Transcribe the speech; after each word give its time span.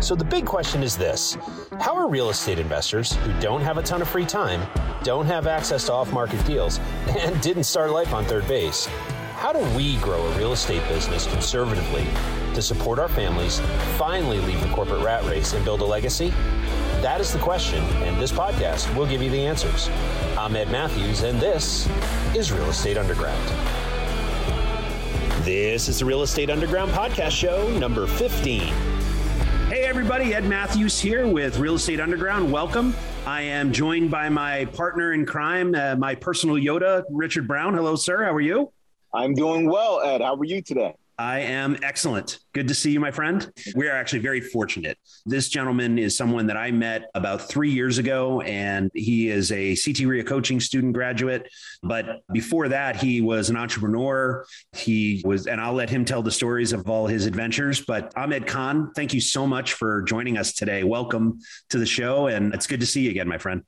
So 0.00 0.14
the 0.14 0.24
big 0.24 0.46
question 0.46 0.82
is 0.82 0.96
this 0.96 1.36
How 1.78 1.94
are 1.94 2.08
real 2.08 2.30
estate 2.30 2.58
investors 2.58 3.12
who 3.16 3.38
don't 3.38 3.60
have 3.60 3.76
a 3.76 3.82
ton 3.82 4.00
of 4.00 4.08
free 4.08 4.24
time, 4.24 4.66
don't 5.04 5.26
have 5.26 5.46
access 5.46 5.84
to 5.86 5.92
off 5.92 6.10
market 6.12 6.44
deals, 6.46 6.78
and 7.18 7.38
didn't 7.42 7.64
start 7.64 7.90
life 7.90 8.14
on 8.14 8.24
third 8.24 8.48
base? 8.48 8.86
How 9.34 9.52
do 9.52 9.58
we 9.76 9.98
grow 9.98 10.26
a 10.26 10.38
real 10.38 10.52
estate 10.52 10.86
business 10.88 11.26
conservatively 11.26 12.06
to 12.54 12.62
support 12.62 12.98
our 12.98 13.08
families, 13.08 13.60
finally 13.96 14.40
leave 14.40 14.60
the 14.62 14.68
corporate 14.74 15.02
rat 15.02 15.22
race, 15.24 15.52
and 15.52 15.64
build 15.64 15.80
a 15.82 15.84
legacy? 15.84 16.30
That 17.02 17.20
is 17.20 17.32
the 17.32 17.38
question, 17.38 17.82
and 18.02 18.20
this 18.20 18.32
podcast 18.32 18.94
will 18.96 19.06
give 19.06 19.22
you 19.22 19.30
the 19.30 19.46
answers. 19.46 19.88
I'm 20.36 20.56
Ed 20.56 20.70
Matthews, 20.70 21.22
and 21.22 21.38
this 21.38 21.88
is 22.34 22.52
Real 22.52 22.70
Estate 22.70 22.96
Underground. 22.96 23.48
This 25.44 25.88
is 25.88 25.98
the 25.98 26.04
Real 26.04 26.22
Estate 26.22 26.50
Underground 26.50 26.90
podcast 26.92 27.32
show 27.32 27.68
number 27.78 28.06
15. 28.06 28.89
Everybody, 29.90 30.34
Ed 30.34 30.44
Matthews 30.44 31.00
here 31.00 31.26
with 31.26 31.58
Real 31.58 31.74
Estate 31.74 31.98
Underground. 31.98 32.52
Welcome. 32.52 32.94
I 33.26 33.42
am 33.42 33.72
joined 33.72 34.08
by 34.08 34.28
my 34.28 34.66
partner 34.66 35.14
in 35.14 35.26
crime, 35.26 35.74
uh, 35.74 35.96
my 35.96 36.14
personal 36.14 36.54
Yoda, 36.54 37.02
Richard 37.10 37.48
Brown. 37.48 37.74
Hello, 37.74 37.96
sir. 37.96 38.22
How 38.22 38.32
are 38.32 38.40
you? 38.40 38.72
I'm 39.12 39.34
doing 39.34 39.68
well, 39.68 40.00
Ed. 40.00 40.20
How 40.20 40.36
are 40.36 40.44
you 40.44 40.62
today? 40.62 40.94
I 41.20 41.40
am 41.40 41.76
excellent. 41.82 42.38
Good 42.54 42.66
to 42.68 42.74
see 42.74 42.92
you, 42.92 42.98
my 42.98 43.10
friend. 43.10 43.52
We 43.74 43.88
are 43.88 43.94
actually 43.94 44.20
very 44.20 44.40
fortunate. 44.40 44.96
This 45.26 45.50
gentleman 45.50 45.98
is 45.98 46.16
someone 46.16 46.46
that 46.46 46.56
I 46.56 46.70
met 46.70 47.10
about 47.14 47.42
three 47.42 47.70
years 47.70 47.98
ago, 47.98 48.40
and 48.40 48.90
he 48.94 49.28
is 49.28 49.52
a 49.52 49.76
CT 49.76 50.06
REIA 50.06 50.24
coaching 50.24 50.60
student 50.60 50.94
graduate. 50.94 51.46
But 51.82 52.22
before 52.32 52.68
that, 52.68 52.96
he 52.96 53.20
was 53.20 53.50
an 53.50 53.56
entrepreneur. 53.58 54.46
He 54.72 55.20
was, 55.22 55.46
and 55.46 55.60
I'll 55.60 55.74
let 55.74 55.90
him 55.90 56.06
tell 56.06 56.22
the 56.22 56.30
stories 56.30 56.72
of 56.72 56.88
all 56.88 57.06
his 57.06 57.26
adventures. 57.26 57.84
But 57.84 58.16
Ahmed 58.16 58.46
Khan, 58.46 58.90
thank 58.96 59.12
you 59.12 59.20
so 59.20 59.46
much 59.46 59.74
for 59.74 60.00
joining 60.00 60.38
us 60.38 60.54
today. 60.54 60.84
Welcome 60.84 61.40
to 61.68 61.78
the 61.78 61.84
show, 61.84 62.28
and 62.28 62.54
it's 62.54 62.66
good 62.66 62.80
to 62.80 62.86
see 62.86 63.02
you 63.02 63.10
again, 63.10 63.28
my 63.28 63.36
friend. 63.36 63.62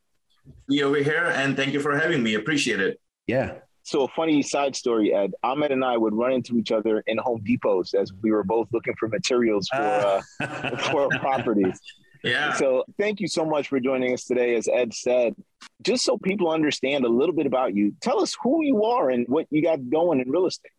Be 0.68 0.82
over 0.82 0.96
here, 0.96 1.26
and 1.36 1.54
thank 1.54 1.74
you 1.74 1.80
for 1.80 1.98
having 1.98 2.22
me. 2.22 2.32
Appreciate 2.32 2.80
it. 2.80 2.98
Yeah, 3.26 3.58
so 3.82 4.04
a 4.04 4.08
funny 4.08 4.42
side 4.42 4.76
story, 4.76 5.12
Ed. 5.14 5.32
Ahmed 5.42 5.72
and 5.72 5.84
I 5.84 5.96
would 5.96 6.14
run 6.14 6.32
into 6.32 6.56
each 6.56 6.72
other 6.72 7.02
in 7.06 7.18
Home 7.18 7.42
Depots 7.44 7.94
as 7.94 8.12
we 8.22 8.30
were 8.30 8.44
both 8.44 8.68
looking 8.72 8.94
for 8.98 9.08
materials 9.08 9.68
for 9.68 10.22
uh, 10.40 10.76
for 10.90 11.08
properties. 11.08 11.78
Yeah. 12.24 12.52
So 12.52 12.84
thank 13.00 13.18
you 13.18 13.26
so 13.26 13.44
much 13.44 13.66
for 13.66 13.80
joining 13.80 14.14
us 14.14 14.22
today. 14.22 14.54
As 14.54 14.68
Ed 14.68 14.94
said, 14.94 15.34
just 15.82 16.04
so 16.04 16.18
people 16.18 16.52
understand 16.52 17.04
a 17.04 17.08
little 17.08 17.34
bit 17.34 17.46
about 17.46 17.74
you, 17.74 17.96
tell 18.00 18.22
us 18.22 18.36
who 18.40 18.62
you 18.62 18.84
are 18.84 19.10
and 19.10 19.26
what 19.26 19.46
you 19.50 19.60
got 19.60 19.90
going 19.90 20.20
in 20.20 20.30
real 20.30 20.46
estate 20.46 20.70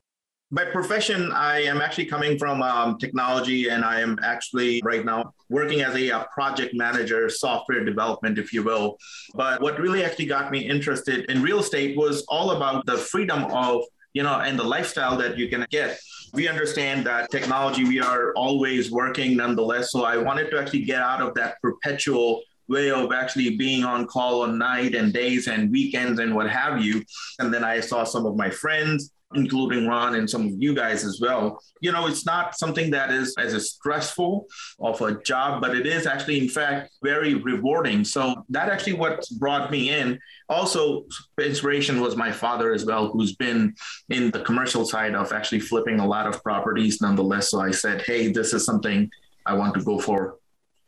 by 0.54 0.66
profession, 0.66 1.32
I 1.32 1.64
am 1.64 1.82
actually 1.82 2.06
coming 2.06 2.38
from 2.38 2.62
um, 2.62 3.00
technology, 3.00 3.70
and 3.70 3.84
I 3.84 4.02
am 4.02 4.20
actually 4.22 4.82
right 4.84 5.04
now 5.04 5.34
working 5.50 5.82
as 5.82 5.96
a, 5.96 6.10
a, 6.10 6.28
project 6.32 6.76
manager, 6.76 7.28
software 7.28 7.84
development, 7.84 8.38
if 8.38 8.54
you 8.54 8.62
will. 8.62 8.98
But 9.34 9.62
what 9.62 9.80
really 9.80 10.04
actually 10.04 10.28
got 10.28 10.52
me 10.52 10.60
interested 10.60 11.26
in 11.32 11.42
real 11.42 11.60
estate 11.60 11.98
was 11.98 12.24
all 12.28 12.52
about 12.52 12.86
the 12.86 12.98
freedom 12.98 13.46
of, 13.46 13.82
you 14.14 14.22
know, 14.22 14.42
and 14.42 14.58
the 14.58 14.64
lifestyle 14.64 15.18
that 15.18 15.40
you 15.40 15.50
can 15.50 15.66
get. 15.72 16.00
We 16.34 16.48
understand 16.48 17.08
that 17.08 17.32
technology, 17.32 17.84
we 17.84 18.00
are 18.00 18.32
always 18.36 18.92
working 18.92 19.36
nonetheless. 19.36 19.92
So 19.92 20.04
I 20.04 20.18
wanted 20.18 20.52
to 20.52 20.60
actually 20.60 20.86
get 20.86 21.02
out 21.02 21.22
of 21.22 21.34
that 21.34 21.60
perpetual 21.64 22.44
way 22.68 22.92
of 22.92 23.12
actually 23.12 23.58
being 23.58 23.84
on 23.84 24.06
call 24.06 24.44
on 24.44 24.60
night 24.60 24.94
and 24.94 25.12
days 25.12 25.48
and 25.48 25.72
weekends 25.72 26.20
and 26.20 26.36
what 26.36 26.50
have 26.50 26.80
you. 26.84 27.04
And 27.40 27.52
then 27.52 27.64
I 27.64 27.80
saw 27.80 28.04
some 28.04 28.26
of 28.28 28.36
my 28.36 28.52
friends 28.52 29.12
including 29.36 29.88
Ron 29.88 30.16
and 30.16 30.30
some 30.30 30.48
of 30.48 30.54
you 30.58 30.74
guys 30.74 31.04
as 31.04 31.20
well. 31.22 31.62
You 31.82 31.92
know, 31.92 32.08
it's 32.08 32.26
not 32.26 32.58
something 32.58 32.92
that 32.92 33.12
is 33.12 33.36
as 33.38 33.72
stressful 33.72 34.48
of 34.80 35.02
a 35.02 35.22
job, 35.22 35.62
but 35.62 35.76
it 35.76 35.86
is 35.86 36.06
actually, 36.06 36.40
in 36.40 36.50
fact, 36.50 36.92
very 37.04 37.36
rewarding. 37.36 38.04
So 38.04 38.46
that 38.50 38.70
actually 38.70 38.94
what 38.94 39.26
brought 39.40 39.72
me 39.72 39.90
in. 39.90 40.20
Also, 40.50 41.06
inspiration 41.42 42.02
was 42.02 42.16
my 42.16 42.32
father 42.32 42.74
as 42.74 42.86
well, 42.86 43.10
who's 43.10 43.36
been 43.36 43.74
in 44.10 44.32
the 44.32 44.42
commercial 44.42 44.86
side 44.86 45.16
of 45.16 45.32
actually 45.34 45.60
flipping 45.60 46.00
a 46.00 46.08
lot 46.08 46.28
of 46.28 46.42
properties 46.44 47.02
nonetheless. 47.02 47.52
So 47.52 47.60
I 47.60 47.72
said, 47.72 48.02
hey, 48.02 48.32
this 48.32 48.54
is 48.54 48.66
something 48.66 49.10
I 49.46 49.54
want 49.56 49.74
to 49.76 49.84
go 49.84 50.00
for. 50.00 50.38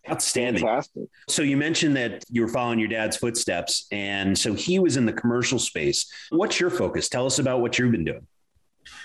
Outstanding. 0.07 0.61
Fantastic. 0.61 1.03
So 1.27 1.41
you 1.41 1.57
mentioned 1.57 1.97
that 1.97 2.23
you 2.29 2.43
were 2.43 2.47
following 2.47 2.77
your 2.77 2.87
dad's 2.87 3.17
footsteps, 3.17 3.87
and 3.91 4.37
so 4.37 4.53
he 4.53 4.77
was 4.77 4.97
in 4.97 5.07
the 5.07 5.13
commercial 5.13 5.57
space. 5.57 6.05
What's 6.29 6.59
your 6.59 6.69
focus? 6.69 7.09
Tell 7.09 7.25
us 7.25 7.39
about 7.39 7.61
what 7.61 7.79
you've 7.79 7.91
been 7.91 8.05
doing 8.05 8.27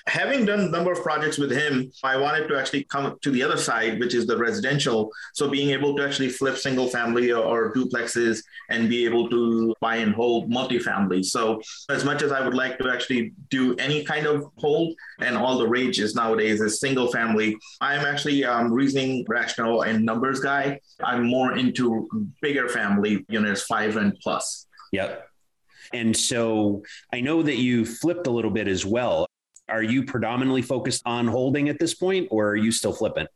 having 0.07 0.45
done 0.45 0.61
a 0.61 0.69
number 0.69 0.93
of 0.93 1.03
projects 1.03 1.39
with 1.39 1.51
him, 1.51 1.91
I 2.03 2.17
wanted 2.17 2.49
to 2.49 2.59
actually 2.59 2.85
come 2.85 3.19
to 3.23 3.31
the 3.31 3.43
other 3.43 3.57
side, 3.57 4.01
which 4.01 4.15
is 4.15 4.27
the 4.27 4.37
residential. 4.37 5.11
So 5.35 5.49
being 5.49 5.71
able 5.71 5.97
to 5.97 6.05
actually 6.05 6.29
flip 6.29 6.57
single 6.57 6.89
family 6.89 7.33
or, 7.33 7.71
duplexes 7.71 8.43
and 8.69 8.89
be 8.89 9.05
able 9.05 9.29
to 9.31 9.75
buy 9.81 9.97
and 9.97 10.13
hold 10.13 10.51
multifamily. 10.51 11.25
So 11.25 11.61
as 11.89 12.05
much 12.05 12.23
as 12.23 12.33
I 12.33 12.41
would 12.41 12.55
like 12.55 12.79
to 12.79 12.91
actually 12.91 13.33
do 13.49 13.77
any 13.77 14.03
kind 14.03 14.27
of 14.27 14.47
hold, 14.57 14.95
and 15.21 15.37
all 15.37 15.59
the 15.59 15.69
rage 15.69 16.01
is 16.01 16.15
nowadays 16.15 16.61
is 16.61 16.81
single 16.81 17.13
family. 17.13 17.57
I'm 17.81 18.05
actually 18.05 18.45
um, 18.45 18.73
reasoning, 18.73 19.25
rational, 19.29 19.83
and 19.83 20.05
numbers 20.05 20.41
guy. 20.41 20.81
I'm 21.05 21.25
more 21.27 21.57
into 21.57 22.09
bigger 22.43 22.69
family 22.69 23.25
units, 23.29 23.63
five 23.63 23.97
and 23.97 24.19
plus. 24.21 24.67
Yep. 24.93 25.29
And 25.93 26.17
so 26.17 26.83
I 27.13 27.21
know 27.21 27.43
that 27.43 27.57
you 27.57 27.85
flipped 27.85 28.27
a 28.27 28.31
little 28.31 28.51
bit 28.51 28.69
as 28.69 28.85
well. 28.87 29.27
Are 29.71 29.83
you 29.83 30.05
predominantly 30.05 30.63
focused 30.63 31.03
on 31.07 31.27
holding 31.27 31.69
at 31.69 31.79
this 31.79 31.95
point, 31.95 32.29
or 32.31 32.49
are 32.49 32.57
you 32.57 32.73
still 32.73 32.93
flipping? 32.93 33.27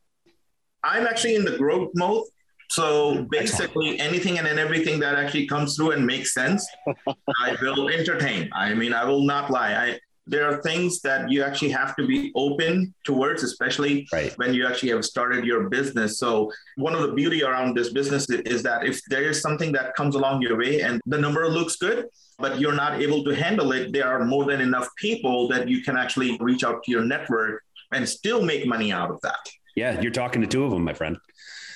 I'm 0.83 1.07
actually 1.07 1.37
in 1.37 1.45
the 1.45 1.57
growth 1.57 1.91
mode. 1.95 2.25
So 2.71 3.27
basically, 3.31 4.01
anything 4.01 4.39
and 4.39 4.47
everything 4.47 4.99
that 5.01 5.15
actually 5.15 5.47
comes 5.47 5.77
through 5.77 5.93
and 5.93 6.07
makes 6.07 6.35
sense, 6.35 6.67
I 7.41 7.57
will 7.61 7.89
entertain. 7.89 8.51
I 8.53 8.75
mean, 8.75 8.93
I 8.93 9.05
will 9.05 9.25
not 9.25 9.51
lie. 9.51 9.75
I 9.75 9.99
there 10.27 10.47
are 10.47 10.63
things 10.63 11.01
that 11.03 11.31
you 11.31 11.43
actually 11.43 11.71
have 11.71 11.95
to 11.97 12.07
be 12.07 12.33
open 12.35 12.95
towards, 13.05 13.43
especially 13.43 14.09
right. 14.13 14.33
when 14.37 14.55
you 14.55 14.67
actually 14.67 14.91
have 14.91 15.05
started 15.05 15.45
your 15.45 15.69
business. 15.69 16.19
So 16.19 16.51
one 16.77 16.95
of 16.95 17.03
the 17.03 17.13
beauty 17.13 17.43
around 17.43 17.77
this 17.77 17.93
business 17.93 18.29
is 18.31 18.63
that 18.63 18.87
if 18.87 19.03
there 19.09 19.23
is 19.23 19.43
something 19.43 19.73
that 19.73 19.95
comes 19.95 20.15
along 20.15 20.41
your 20.41 20.57
way 20.57 20.81
and 20.81 21.01
the 21.07 21.19
number 21.19 21.47
looks 21.49 21.77
good, 21.77 22.07
but 22.39 22.59
you're 22.59 22.75
not 22.75 23.03
able 23.03 23.23
to 23.25 23.35
handle 23.35 23.73
it, 23.73 23.93
there 23.93 24.09
are 24.09 24.25
more 24.25 24.45
than 24.47 24.61
enough 24.61 24.89
people 24.97 25.47
that 25.49 25.69
you 25.69 25.83
can 25.83 25.97
actually 25.97 26.39
reach 26.41 26.65
out 26.65 26.83
to 26.85 26.91
your 26.91 27.05
network 27.05 27.63
and 27.93 28.09
still 28.09 28.43
make 28.43 28.67
money 28.67 28.93
out 28.93 29.11
of 29.11 29.21
that. 29.21 29.47
Yeah, 29.77 30.01
you're 30.01 30.13
talking 30.13 30.41
to 30.41 30.47
two 30.47 30.65
of 30.65 30.71
them, 30.71 30.85
my 30.85 30.95
friend. 30.95 31.19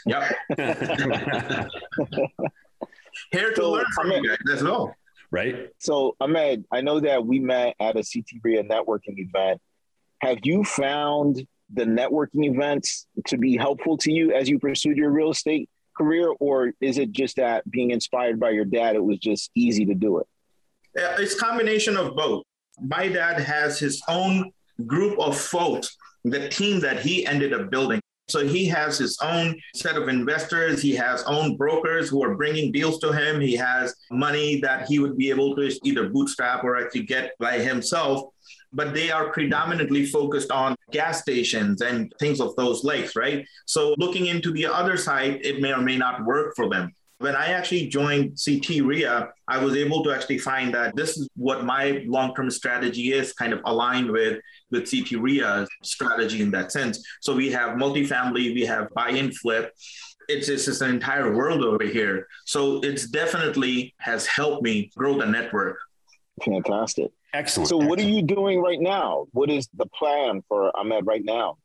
Yep. 0.07 0.35
Here 3.33 3.51
to 3.51 3.57
so, 3.57 3.73
learn 3.73 3.85
from 3.95 4.13
you 4.13 4.27
guys 4.27 4.39
as 4.51 4.63
well 4.63 4.95
right? 5.31 5.69
So, 5.79 6.17
Ahmed, 6.21 6.65
I 6.71 6.81
know 6.81 7.01
that 7.01 7.25
we 7.25 7.39
met 7.39 7.75
at 7.81 7.97
a 7.97 8.03
CT 8.03 8.41
REIA 8.43 8.65
networking 8.65 9.19
event. 9.19 9.61
Have 10.21 10.39
you 10.43 10.65
found 10.65 11.47
the 11.73 11.85
networking 11.85 12.45
events 12.47 13.07
to 13.27 13.37
be 13.37 13.57
helpful 13.57 13.97
to 13.99 14.13
you 14.13 14.33
as 14.33 14.49
you 14.49 14.59
pursued 14.59 14.97
your 14.97 15.11
real 15.11 15.31
estate 15.31 15.69
career, 15.97 16.33
or 16.41 16.73
is 16.81 16.99
it 16.99 17.13
just 17.13 17.37
that 17.37 17.69
being 17.71 17.91
inspired 17.91 18.41
by 18.41 18.51
your 18.51 18.65
dad, 18.65 18.97
it 18.97 19.05
was 19.05 19.19
just 19.19 19.51
easy 19.55 19.85
to 19.85 19.95
do 19.95 20.19
it? 20.19 20.27
It's 20.95 21.39
combination 21.39 21.97
of 21.97 22.17
both. 22.17 22.45
My 22.81 23.09
dad 23.09 23.41
has 23.41 23.79
his 23.79 24.03
own 24.09 24.53
group 24.87 25.19
of 25.19 25.37
folks, 25.37 25.97
the 26.25 26.49
team 26.49 26.81
that 26.81 27.01
he 27.01 27.27
ended 27.27 27.53
up 27.53 27.71
building. 27.71 28.01
So 28.29 28.47
he 28.47 28.67
has 28.67 28.99
his 28.99 29.19
own 29.23 29.59
set 29.75 29.97
of 29.97 30.09
investors. 30.09 30.83
He 30.83 30.95
has 30.97 31.23
own 31.25 31.57
brokers 31.57 32.09
who 32.09 32.23
are 32.23 32.35
bringing 32.35 32.71
deals 32.71 32.99
to 33.01 33.13
him. 33.13 33.41
He 33.41 33.57
has 33.57 33.95
money 34.11 34.61
that 34.61 34.87
he 34.87 34.99
would 34.99 35.17
be 35.17 35.31
able 35.31 35.57
to 35.57 35.71
either 35.83 36.11
bootstrap 36.11 36.63
or 36.63 36.77
actually 36.77 37.05
get 37.05 37.33
by 37.39 37.59
himself. 37.59 38.33
But 38.71 38.93
they 38.93 39.11
are 39.11 39.33
predominantly 39.33 40.05
focused 40.05 40.51
on 40.51 40.77
gas 40.91 41.23
stations 41.23 41.81
and 41.81 42.13
things 42.19 42.39
of 42.39 42.55
those 42.57 42.85
lakes, 42.85 43.17
right? 43.17 43.47
So 43.65 43.95
looking 43.97 44.27
into 44.27 44.53
the 44.53 44.67
other 44.67 44.99
side, 44.99 45.41
it 45.43 45.63
may 45.63 45.73
or 45.73 45.81
may 45.81 45.97
not 45.97 46.25
work 46.27 46.55
for 46.55 46.69
them. 46.69 46.93
When 47.19 47.35
I 47.35 47.47
actually 47.47 47.89
joined 47.89 48.39
CT 48.43 48.83
REIA, 48.85 49.31
I 49.49 49.59
was 49.59 49.75
able 49.75 50.05
to 50.05 50.13
actually 50.13 50.39
find 50.39 50.73
that 50.75 50.95
this 50.95 51.17
is 51.17 51.29
what 51.35 51.65
my 51.65 52.05
long-term 52.07 52.51
strategy 52.51 53.13
is, 53.13 53.33
kind 53.33 53.53
of 53.53 53.61
aligned 53.65 54.11
with 54.11 54.41
with 54.71 54.89
CT 54.91 55.21
REIA's 55.21 55.69
strategy 55.83 56.43
in 56.43 56.51
that 56.53 56.71
sense. 56.71 57.03
So 57.21 57.35
we 57.35 57.51
have 57.51 57.77
multifamily, 57.77 58.55
we 58.55 58.65
have 58.67 58.89
buy-in 58.95 59.33
flip. 59.33 59.75
It's, 60.29 60.49
it's 60.49 60.67
just 60.67 60.83
an 60.83 60.91
entire 60.91 61.35
world 61.35 61.65
over 61.65 61.85
here. 61.85 62.27
So 62.45 62.81
it's 62.81 63.09
definitely 63.09 63.95
has 63.99 64.27
helped 64.27 64.63
me 64.63 64.91
grow 64.95 65.19
the 65.19 65.27
network. 65.27 65.79
Fantastic. 66.45 67.11
Excellent. 67.35 67.69
So 67.69 67.77
Excellent. 67.77 67.89
what 67.91 67.99
are 67.99 68.09
you 68.09 68.23
doing 68.23 68.61
right 68.61 68.81
now? 68.81 69.27
What 69.33 69.51
is 69.51 69.69
the 69.75 69.87
plan 69.87 70.43
for 70.49 70.75
Ahmed 70.77 71.07
right 71.07 71.25
now? 71.25 71.57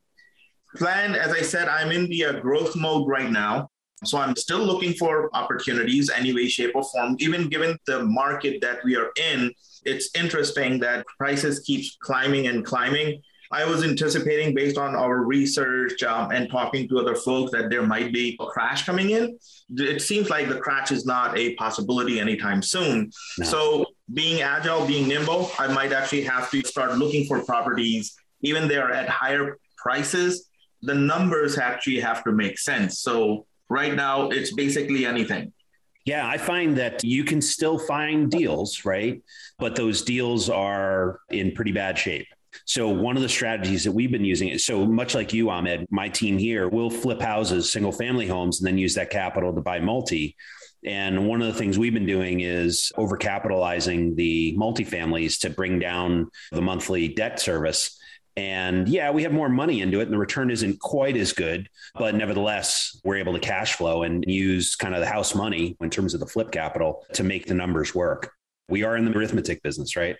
Plan, 0.75 1.13
as 1.13 1.31
I 1.31 1.41
said, 1.41 1.67
I'm 1.67 1.91
in 1.91 2.07
the 2.09 2.25
uh, 2.25 2.39
growth 2.39 2.75
mode 2.75 3.07
right 3.07 3.29
now. 3.29 3.69
So 4.05 4.17
I'm 4.17 4.35
still 4.35 4.59
looking 4.59 4.94
for 4.94 5.29
opportunities, 5.35 6.09
any 6.09 6.33
way, 6.33 6.47
shape, 6.47 6.71
or 6.75 6.83
form. 6.83 7.15
Even 7.19 7.50
given 7.50 7.77
the 7.85 8.03
market 8.03 8.61
that 8.61 8.83
we 8.83 8.95
are 8.95 9.11
in, 9.17 9.51
it's 9.85 10.09
interesting 10.15 10.79
that 10.79 11.05
prices 11.17 11.59
keep 11.61 11.85
climbing 12.01 12.47
and 12.47 12.65
climbing. 12.65 13.21
I 13.53 13.65
was 13.65 13.83
anticipating 13.83 14.55
based 14.55 14.79
on 14.79 14.95
our 14.95 15.23
research 15.23 16.01
um, 16.01 16.31
and 16.31 16.50
talking 16.50 16.89
to 16.89 17.00
other 17.00 17.15
folks 17.15 17.51
that 17.51 17.69
there 17.69 17.83
might 17.83 18.11
be 18.11 18.35
a 18.39 18.45
crash 18.47 18.83
coming 18.83 19.11
in. 19.11 19.38
It 19.69 20.01
seems 20.01 20.31
like 20.31 20.50
the 20.50 20.59
crash 20.59 20.91
is 20.91 21.05
not 21.05 21.38
a 21.38 21.53
possibility 21.55 22.19
anytime 22.19 22.63
soon. 22.63 23.11
No. 23.38 23.45
So, 23.45 23.85
being 24.11 24.41
agile, 24.41 24.85
being 24.85 25.07
nimble, 25.07 25.51
I 25.59 25.67
might 25.67 25.94
actually 25.94 26.23
have 26.23 26.50
to 26.51 26.61
start 26.65 26.97
looking 26.97 27.25
for 27.25 27.44
properties, 27.45 28.15
even 28.41 28.67
they're 28.67 28.91
at 28.91 29.07
higher 29.07 29.57
prices. 29.77 30.50
The 30.81 30.95
numbers 30.95 31.57
actually 31.57 32.00
have 32.00 32.23
to 32.23 32.31
make 32.31 32.57
sense. 32.57 33.00
So, 33.00 33.45
right 33.74 33.96
now, 33.96 34.30
it's 34.30 34.54
basically 34.54 35.06
anything. 35.06 35.52
Yeah, 36.06 36.28
I 36.28 36.38
find 36.38 36.78
that 36.78 37.04
you 37.04 37.24
can 37.24 37.42
still 37.42 37.80
find 37.80 38.30
deals, 38.30 38.86
right? 38.86 39.22
But 39.58 39.75
those 39.75 40.02
deals 40.04 40.50
are 40.50 41.20
in 41.30 41.54
pretty 41.54 41.72
bad 41.72 41.98
shape. 41.98 42.28
So 42.66 42.88
one 42.90 43.16
of 43.16 43.24
the 43.24 43.30
strategies 43.30 43.84
that 43.86 43.92
we've 43.92 44.12
been 44.12 44.25
using 44.25 44.50
is 44.50 44.66
so 44.66 44.86
much 44.86 45.16
like 45.16 45.34
you, 45.34 45.50
Ahmed, 45.50 45.88
my 45.90 46.08
team 46.08 46.38
here 46.38 46.70
will 46.70 46.90
flip 46.90 47.22
houses, 47.22 47.72
single 47.72 47.92
family 47.92 48.28
homes, 48.28 48.60
and 48.60 48.68
then 48.68 48.78
use 48.78 48.94
that 48.96 49.10
capital 49.10 49.54
to 49.56 49.62
buy 49.62 49.80
multi. 49.80 50.36
And 50.86 51.28
one 51.28 51.42
of 51.42 51.48
the 51.48 51.58
things 51.58 51.80
we've 51.80 51.94
been 51.94 52.06
doing 52.06 52.42
is 52.42 52.92
overcapitalizing 52.98 54.16
the 54.16 54.56
multifamilies 54.58 55.40
to 55.40 55.50
bring 55.50 55.80
down 55.80 56.30
the 56.52 56.62
monthly 56.62 57.08
debt 57.08 57.40
service. 57.40 57.98
And 58.35 58.89
yeah, 58.89 59.12
we 59.12 59.24
have 59.24 59.31
more 59.31 59.50
money 59.50 59.81
into 59.81 60.00
it 60.00 60.03
and 60.03 60.13
the 60.13 60.18
return 60.18 60.50
isn't 60.50 60.80
quite 60.80 61.15
as 61.15 61.33
good, 61.33 61.69
but 61.95 62.15
nevertheless, 62.15 63.00
we're 63.03 63.18
able 63.18 63.33
to 63.33 63.39
cash 63.39 63.75
flow 63.75 64.03
and 64.03 64.24
use 64.27 64.75
kind 64.75 64.95
of 64.95 65.01
the 65.01 65.07
house 65.07 65.35
money 65.35 65.77
in 65.81 65.89
terms 65.89 66.13
of 66.13 66.19
the 66.19 66.25
flip 66.25 66.51
capital 66.51 67.06
to 67.13 67.24
make 67.24 67.45
the 67.45 67.53
numbers 67.53 67.94
work. 67.94 68.31
We 68.69 68.83
are 68.83 68.97
in 68.97 69.06
the 69.06 69.15
arithmetic 69.15 69.62
business, 69.62 69.95
right? 69.95 70.15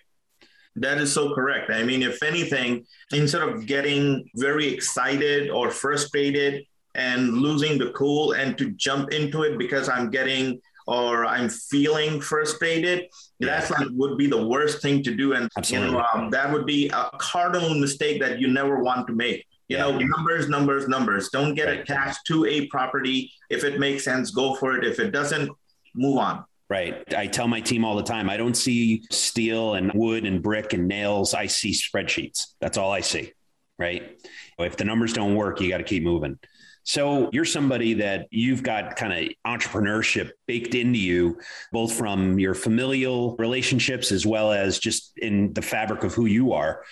That 0.76 0.98
is 0.98 1.12
so 1.12 1.34
correct. 1.34 1.70
I 1.70 1.82
mean, 1.82 2.02
if 2.02 2.22
anything, 2.22 2.84
instead 3.12 3.42
of 3.42 3.66
getting 3.66 4.28
very 4.36 4.68
excited 4.68 5.50
or 5.50 5.70
frustrated 5.70 6.64
and 6.94 7.34
losing 7.34 7.78
the 7.78 7.90
cool 7.90 8.32
and 8.32 8.56
to 8.58 8.70
jump 8.72 9.12
into 9.12 9.42
it 9.42 9.58
because 9.58 9.88
I'm 9.88 10.10
getting 10.10 10.60
or 10.86 11.24
I'm 11.24 11.48
feeling 11.48 12.20
frustrated, 12.20 13.08
yeah. 13.38 13.46
that's 13.48 13.70
like 13.70 13.88
would 13.92 14.18
be 14.18 14.26
the 14.26 14.46
worst 14.46 14.82
thing 14.82 15.02
to 15.04 15.14
do. 15.14 15.32
And 15.32 15.48
Absolutely. 15.56 15.88
you 15.88 15.94
know, 15.94 16.04
um, 16.12 16.30
that 16.30 16.52
would 16.52 16.66
be 16.66 16.88
a 16.88 17.10
cardinal 17.18 17.74
mistake 17.74 18.20
that 18.20 18.38
you 18.38 18.48
never 18.48 18.82
want 18.82 19.06
to 19.06 19.12
make. 19.12 19.46
You 19.68 19.78
yeah. 19.78 19.84
know, 19.84 19.98
numbers, 19.98 20.48
numbers, 20.48 20.88
numbers. 20.88 21.30
Don't 21.30 21.54
get 21.54 21.68
right. 21.68 21.80
attached 21.80 22.26
to 22.26 22.44
a 22.44 22.66
property. 22.66 23.32
If 23.48 23.64
it 23.64 23.80
makes 23.80 24.04
sense, 24.04 24.30
go 24.30 24.54
for 24.54 24.76
it. 24.76 24.84
If 24.84 24.98
it 24.98 25.10
doesn't, 25.10 25.50
move 25.94 26.18
on. 26.18 26.44
Right. 26.68 27.02
I 27.14 27.26
tell 27.26 27.46
my 27.48 27.60
team 27.60 27.84
all 27.84 27.96
the 27.96 28.02
time 28.02 28.28
I 28.28 28.36
don't 28.36 28.56
see 28.56 29.04
steel 29.10 29.74
and 29.74 29.92
wood 29.94 30.24
and 30.24 30.42
brick 30.42 30.72
and 30.72 30.88
nails. 30.88 31.34
I 31.34 31.46
see 31.46 31.72
spreadsheets. 31.72 32.48
That's 32.60 32.76
all 32.78 32.90
I 32.90 33.00
see. 33.00 33.32
Right. 33.78 34.18
If 34.58 34.76
the 34.76 34.84
numbers 34.84 35.12
don't 35.12 35.34
work, 35.34 35.60
you 35.60 35.68
got 35.68 35.78
to 35.78 35.84
keep 35.84 36.02
moving. 36.02 36.38
So 36.84 37.30
you're 37.32 37.44
somebody 37.44 37.94
that 37.94 38.28
you've 38.30 38.62
got 38.62 38.96
kind 38.96 39.12
of 39.12 39.34
entrepreneurship 39.46 40.30
baked 40.46 40.74
into 40.74 40.98
you, 40.98 41.38
both 41.72 41.92
from 41.92 42.38
your 42.38 42.54
familial 42.54 43.36
relationships 43.36 44.12
as 44.12 44.26
well 44.26 44.52
as 44.52 44.78
just 44.78 45.12
in 45.16 45.52
the 45.54 45.62
fabric 45.62 46.04
of 46.04 46.14
who 46.14 46.26
you 46.26 46.52
are 46.52 46.84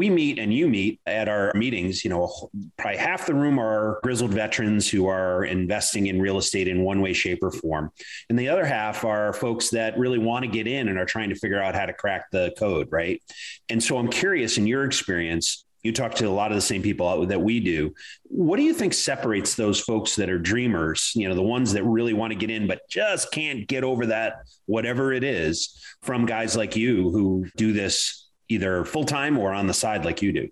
we 0.00 0.08
meet 0.08 0.38
and 0.38 0.52
you 0.54 0.66
meet 0.66 0.98
at 1.04 1.28
our 1.28 1.52
meetings, 1.54 2.04
you 2.04 2.08
know, 2.08 2.48
probably 2.78 2.96
half 2.96 3.26
the 3.26 3.34
room 3.34 3.60
are 3.60 4.00
grizzled 4.02 4.30
veterans 4.30 4.88
who 4.88 5.06
are 5.06 5.44
investing 5.44 6.06
in 6.06 6.22
real 6.22 6.38
estate 6.38 6.68
in 6.68 6.82
one 6.82 7.02
way, 7.02 7.12
shape, 7.12 7.42
or 7.42 7.50
form. 7.50 7.90
And 8.30 8.38
the 8.38 8.48
other 8.48 8.64
half 8.64 9.04
are 9.04 9.34
folks 9.34 9.68
that 9.70 9.98
really 9.98 10.18
want 10.18 10.46
to 10.46 10.50
get 10.50 10.66
in 10.66 10.88
and 10.88 10.98
are 10.98 11.04
trying 11.04 11.28
to 11.28 11.34
figure 11.34 11.62
out 11.62 11.74
how 11.74 11.84
to 11.84 11.92
crack 11.92 12.30
the 12.32 12.50
code, 12.56 12.88
right? 12.90 13.22
And 13.68 13.82
so 13.82 13.98
I'm 13.98 14.08
curious 14.08 14.56
in 14.56 14.66
your 14.66 14.86
experience, 14.86 15.66
you 15.82 15.92
talk 15.92 16.14
to 16.16 16.26
a 16.26 16.30
lot 16.30 16.50
of 16.50 16.56
the 16.56 16.62
same 16.62 16.82
people 16.82 17.26
that 17.26 17.40
we 17.40 17.60
do. 17.60 17.94
What 18.24 18.56
do 18.56 18.62
you 18.62 18.74
think 18.74 18.92
separates 18.92 19.54
those 19.54 19.80
folks 19.80 20.16
that 20.16 20.28
are 20.28 20.38
dreamers, 20.38 21.12
you 21.14 21.28
know, 21.28 21.34
the 21.34 21.42
ones 21.42 21.72
that 21.72 21.84
really 21.84 22.12
want 22.12 22.32
to 22.32 22.38
get 22.38 22.50
in 22.50 22.66
but 22.66 22.88
just 22.88 23.32
can't 23.32 23.66
get 23.66 23.84
over 23.84 24.06
that 24.06 24.34
whatever 24.66 25.12
it 25.12 25.24
is 25.24 25.82
from 26.02 26.26
guys 26.26 26.56
like 26.56 26.76
you 26.76 27.10
who 27.10 27.46
do 27.56 27.72
this 27.72 28.28
either 28.48 28.84
full 28.84 29.04
time 29.04 29.38
or 29.38 29.52
on 29.52 29.66
the 29.66 29.74
side 29.74 30.04
like 30.04 30.22
you 30.22 30.32
do? 30.32 30.48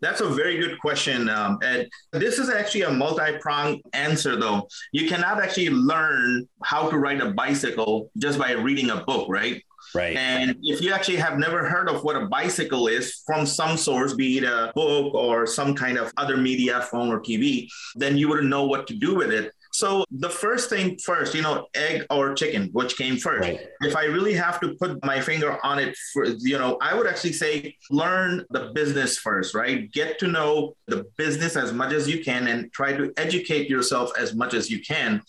That's 0.00 0.20
a 0.20 0.28
very 0.28 0.58
good 0.58 0.78
question, 0.78 1.28
um, 1.28 1.58
Ed. 1.62 1.88
This 2.12 2.38
is 2.38 2.50
actually 2.50 2.82
a 2.82 2.90
multi 2.90 3.36
pronged 3.40 3.82
answer, 3.92 4.36
though. 4.36 4.68
You 4.92 5.08
cannot 5.08 5.42
actually 5.42 5.70
learn 5.70 6.48
how 6.62 6.88
to 6.88 6.96
ride 6.96 7.20
a 7.20 7.32
bicycle 7.32 8.10
just 8.16 8.38
by 8.38 8.52
reading 8.52 8.90
a 8.90 9.02
book, 9.04 9.28
right? 9.28 9.62
Right. 9.94 10.16
And 10.16 10.56
if 10.62 10.80
you 10.82 10.92
actually 10.92 11.16
have 11.16 11.38
never 11.38 11.68
heard 11.68 11.88
of 11.88 12.04
what 12.04 12.16
a 12.16 12.26
bicycle 12.26 12.88
is 12.88 13.22
from 13.26 13.46
some 13.46 13.76
source, 13.76 14.14
be 14.14 14.38
it 14.38 14.44
a 14.44 14.72
book 14.74 15.14
or 15.14 15.46
some 15.46 15.74
kind 15.74 15.98
of 15.98 16.12
other 16.16 16.36
media, 16.36 16.82
phone 16.82 17.10
or 17.10 17.20
TV, 17.20 17.68
then 17.94 18.18
you 18.18 18.28
wouldn't 18.28 18.48
know 18.48 18.64
what 18.64 18.86
to 18.88 18.94
do 18.94 19.14
with 19.14 19.32
it. 19.32 19.52
So 19.72 20.04
the 20.10 20.30
first 20.30 20.70
thing 20.70 20.98
first, 20.98 21.34
you 21.34 21.42
know, 21.42 21.68
egg 21.74 22.04
or 22.10 22.34
chicken, 22.34 22.70
which 22.72 22.96
came 22.96 23.16
first. 23.16 23.48
Right. 23.48 23.60
If 23.82 23.96
I 23.96 24.04
really 24.04 24.34
have 24.34 24.60
to 24.60 24.74
put 24.74 25.04
my 25.04 25.20
finger 25.20 25.58
on 25.64 25.78
it, 25.78 25.96
for, 26.12 26.24
you 26.24 26.58
know, 26.58 26.78
I 26.80 26.94
would 26.94 27.06
actually 27.06 27.34
say 27.34 27.76
learn 27.90 28.44
the 28.50 28.72
business 28.74 29.18
first, 29.18 29.54
right? 29.54 29.90
Get 29.92 30.18
to 30.20 30.26
know 30.26 30.74
the 30.86 31.04
business 31.16 31.54
as 31.56 31.72
much 31.72 31.92
as 31.92 32.08
you 32.08 32.24
can 32.24 32.48
and 32.48 32.72
try 32.72 32.92
to 32.92 33.12
educate 33.16 33.68
yourself 33.68 34.10
as 34.18 34.34
much 34.34 34.54
as 34.54 34.70
you 34.70 34.80
can. 34.80 35.22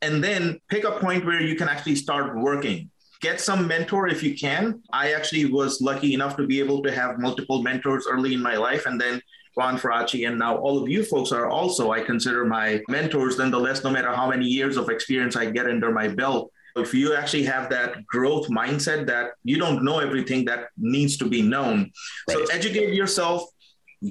And 0.00 0.24
then 0.24 0.58
pick 0.68 0.84
a 0.84 0.98
point 0.98 1.24
where 1.24 1.40
you 1.40 1.54
can 1.54 1.68
actually 1.68 1.94
start 1.94 2.36
working 2.36 2.90
get 3.22 3.40
some 3.40 3.66
mentor 3.66 4.08
if 4.08 4.22
you 4.22 4.36
can. 4.36 4.82
I 4.92 5.12
actually 5.12 5.46
was 5.46 5.80
lucky 5.80 6.12
enough 6.12 6.36
to 6.36 6.46
be 6.46 6.58
able 6.58 6.82
to 6.82 6.92
have 6.92 7.18
multiple 7.18 7.62
mentors 7.62 8.06
early 8.10 8.34
in 8.34 8.42
my 8.42 8.56
life. 8.56 8.84
And 8.86 9.00
then 9.00 9.22
Ron 9.56 9.78
Faraci, 9.78 10.26
and 10.28 10.38
now 10.38 10.56
all 10.56 10.82
of 10.82 10.88
you 10.88 11.04
folks 11.04 11.30
are 11.30 11.48
also, 11.48 11.92
I 11.92 12.00
consider 12.02 12.44
my 12.44 12.82
mentors, 12.88 13.38
nonetheless, 13.38 13.84
no 13.84 13.90
matter 13.90 14.12
how 14.12 14.28
many 14.28 14.46
years 14.46 14.76
of 14.76 14.90
experience 14.90 15.36
I 15.36 15.50
get 15.50 15.66
under 15.66 15.92
my 15.92 16.08
belt. 16.08 16.50
If 16.74 16.94
you 16.94 17.14
actually 17.14 17.44
have 17.44 17.68
that 17.70 18.06
growth 18.06 18.48
mindset 18.48 19.06
that 19.06 19.32
you 19.44 19.58
don't 19.58 19.84
know 19.84 19.98
everything 19.98 20.44
that 20.46 20.68
needs 20.78 21.16
to 21.18 21.26
be 21.26 21.42
known. 21.42 21.92
Right. 22.28 22.38
So 22.38 22.46
educate 22.46 22.94
yourself, 22.94 23.44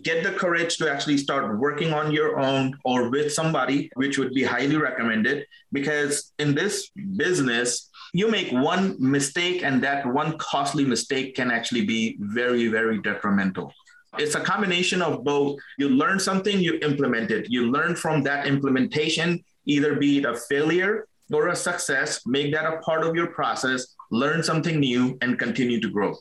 get 0.03 0.23
the 0.23 0.31
courage 0.31 0.77
to 0.77 0.89
actually 0.89 1.17
start 1.17 1.57
working 1.57 1.91
on 1.91 2.11
your 2.11 2.39
own 2.39 2.77
or 2.85 3.09
with 3.09 3.33
somebody, 3.33 3.89
which 3.95 4.19
would 4.19 4.33
be 4.33 4.43
highly 4.43 4.77
recommended. 4.77 5.47
Because 5.71 6.33
in 6.37 6.53
this 6.53 6.91
business, 7.17 7.89
you 8.13 8.29
make 8.29 8.51
one 8.51 8.95
mistake, 8.99 9.63
and 9.63 9.81
that 9.83 10.05
one 10.05 10.37
costly 10.37 10.85
mistake 10.85 11.35
can 11.35 11.51
actually 11.51 11.85
be 11.85 12.17
very, 12.19 12.67
very 12.67 12.99
detrimental. 13.01 13.73
It's 14.17 14.35
a 14.35 14.41
combination 14.41 15.01
of 15.01 15.23
both. 15.23 15.59
You 15.77 15.87
learn 15.87 16.19
something, 16.19 16.59
you 16.59 16.77
implement 16.81 17.31
it. 17.31 17.49
You 17.49 17.71
learn 17.71 17.95
from 17.95 18.23
that 18.23 18.45
implementation, 18.45 19.41
either 19.65 19.95
be 19.95 20.17
it 20.17 20.25
a 20.25 20.35
failure 20.35 21.07
or 21.31 21.47
a 21.47 21.55
success, 21.55 22.25
make 22.25 22.53
that 22.53 22.65
a 22.65 22.79
part 22.79 23.03
of 23.05 23.15
your 23.15 23.27
process, 23.27 23.95
learn 24.11 24.43
something 24.43 24.79
new, 24.79 25.17
and 25.21 25.39
continue 25.39 25.79
to 25.79 25.89
grow. 25.89 26.13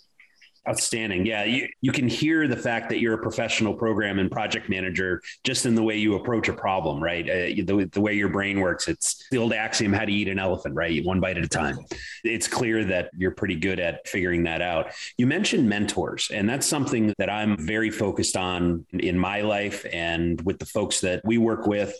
Outstanding. 0.69 1.25
Yeah, 1.25 1.45
you, 1.45 1.69
you 1.81 1.91
can 1.91 2.07
hear 2.07 2.47
the 2.47 2.57
fact 2.57 2.91
that 2.91 3.01
you're 3.01 3.15
a 3.15 3.23
professional 3.23 3.73
program 3.73 4.19
and 4.19 4.31
project 4.31 4.69
manager 4.69 5.23
just 5.43 5.65
in 5.65 5.75
the 5.75 5.83
way 5.83 5.97
you 5.97 6.17
approach 6.17 6.49
a 6.49 6.53
problem, 6.53 7.03
right? 7.03 7.25
Uh, 7.25 7.65
the, 7.65 7.89
the 7.91 8.01
way 8.01 8.13
your 8.13 8.29
brain 8.29 8.61
works. 8.61 8.87
It's 8.87 9.27
the 9.31 9.39
old 9.39 9.55
axiom 9.55 9.95
how 9.95 10.05
to 10.05 10.13
eat 10.13 10.29
an 10.29 10.39
elephant, 10.39 10.75
right? 10.75 11.03
One 11.03 11.19
bite 11.19 11.39
at 11.39 11.45
a 11.45 11.49
time. 11.49 11.79
It's 12.25 12.47
clear 12.47 12.85
that 12.85 13.09
you're 13.17 13.31
pretty 13.31 13.57
good 13.57 13.81
at 13.81 14.07
figuring 14.07 14.43
that 14.45 14.61
out. 14.61 14.93
You 15.17 15.27
mentioned 15.27 15.67
mentors, 15.67 16.31
and 16.31 16.47
that's 16.47 16.67
something 16.67 17.15
that 17.17 17.31
I'm 17.31 17.57
very 17.57 17.91
focused 17.91 18.37
on 18.37 18.85
in 18.93 19.19
my 19.19 19.41
life 19.41 19.87
and 19.91 20.39
with 20.43 20.59
the 20.59 20.67
folks 20.67 21.01
that 21.01 21.23
we 21.25 21.39
work 21.39 21.67
with. 21.67 21.95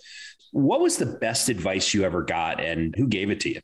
What 0.53 0.81
was 0.81 0.99
the 0.99 1.07
best 1.07 1.49
advice 1.49 1.95
you 1.95 2.05
ever 2.05 2.23
got, 2.23 2.61
and 2.61 2.95
who 2.95 3.07
gave 3.07 3.31
it 3.31 3.41
to 3.41 3.55
you? 3.55 3.61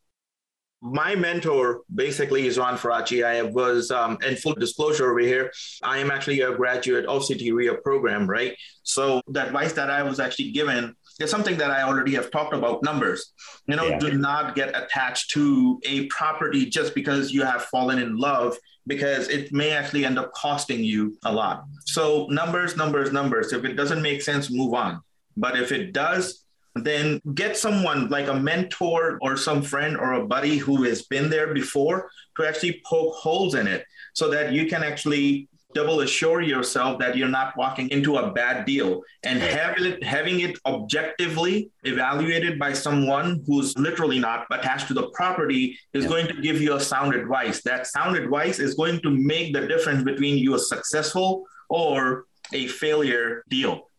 My 0.82 1.14
mentor 1.14 1.82
basically 1.94 2.46
is 2.46 2.58
Ron 2.58 2.76
Faraci. 2.76 3.24
I 3.24 3.42
was, 3.42 3.90
um, 3.90 4.18
and 4.24 4.38
full 4.38 4.54
disclosure 4.54 5.10
over 5.10 5.20
here, 5.20 5.50
I 5.82 5.98
am 5.98 6.10
actually 6.10 6.42
a 6.42 6.54
graduate 6.54 7.06
of 7.06 7.26
CT 7.26 7.52
REIA 7.52 7.74
program, 7.76 8.28
right? 8.28 8.56
So 8.82 9.20
the 9.26 9.44
advice 9.44 9.72
that 9.72 9.90
I 9.90 10.02
was 10.02 10.20
actually 10.20 10.52
given 10.52 10.94
is 11.18 11.30
something 11.30 11.56
that 11.56 11.70
I 11.70 11.82
already 11.82 12.14
have 12.14 12.30
talked 12.30 12.54
about 12.54 12.82
numbers. 12.82 13.32
You 13.66 13.76
know, 13.76 13.86
yeah. 13.86 13.98
do 13.98 14.12
not 14.18 14.54
get 14.54 14.76
attached 14.76 15.30
to 15.30 15.80
a 15.84 16.06
property 16.06 16.66
just 16.66 16.94
because 16.94 17.32
you 17.32 17.42
have 17.42 17.64
fallen 17.64 17.98
in 17.98 18.16
love 18.16 18.56
because 18.86 19.28
it 19.28 19.52
may 19.52 19.70
actually 19.70 20.04
end 20.04 20.18
up 20.18 20.32
costing 20.32 20.84
you 20.84 21.16
a 21.24 21.32
lot. 21.32 21.64
So 21.86 22.26
numbers, 22.26 22.76
numbers, 22.76 23.12
numbers. 23.12 23.52
If 23.52 23.64
it 23.64 23.74
doesn't 23.74 24.02
make 24.02 24.22
sense, 24.22 24.50
move 24.50 24.74
on. 24.74 25.00
But 25.36 25.58
if 25.58 25.72
it 25.72 25.92
does, 25.92 26.45
then 26.84 27.20
get 27.34 27.56
someone 27.56 28.08
like 28.08 28.28
a 28.28 28.34
mentor 28.34 29.18
or 29.22 29.36
some 29.36 29.62
friend 29.62 29.96
or 29.96 30.14
a 30.14 30.26
buddy 30.26 30.56
who 30.56 30.82
has 30.84 31.02
been 31.02 31.30
there 31.30 31.52
before 31.54 32.10
to 32.36 32.46
actually 32.46 32.82
poke 32.84 33.14
holes 33.14 33.54
in 33.54 33.66
it 33.66 33.84
so 34.14 34.28
that 34.30 34.52
you 34.52 34.66
can 34.66 34.82
actually 34.82 35.48
double 35.74 36.00
assure 36.00 36.40
yourself 36.40 36.98
that 36.98 37.16
you're 37.16 37.28
not 37.28 37.54
walking 37.56 37.88
into 37.90 38.16
a 38.16 38.32
bad 38.32 38.64
deal 38.64 39.02
and 39.24 39.38
having 39.40 39.84
it, 39.84 40.02
having 40.02 40.40
it 40.40 40.58
objectively 40.64 41.70
evaluated 41.84 42.58
by 42.58 42.72
someone 42.72 43.42
who's 43.46 43.76
literally 43.76 44.18
not 44.18 44.46
attached 44.50 44.88
to 44.88 44.94
the 44.94 45.10
property 45.10 45.78
is 45.92 46.04
yeah. 46.04 46.10
going 46.10 46.26
to 46.26 46.40
give 46.40 46.62
you 46.62 46.76
a 46.76 46.80
sound 46.80 47.14
advice 47.14 47.62
that 47.62 47.86
sound 47.86 48.16
advice 48.16 48.58
is 48.58 48.72
going 48.74 48.98
to 49.00 49.10
make 49.10 49.52
the 49.52 49.66
difference 49.66 50.02
between 50.02 50.38
you 50.38 50.54
a 50.54 50.58
successful 50.58 51.44
or 51.68 52.24
a 52.54 52.66
failure 52.68 53.44
deal. 53.48 53.90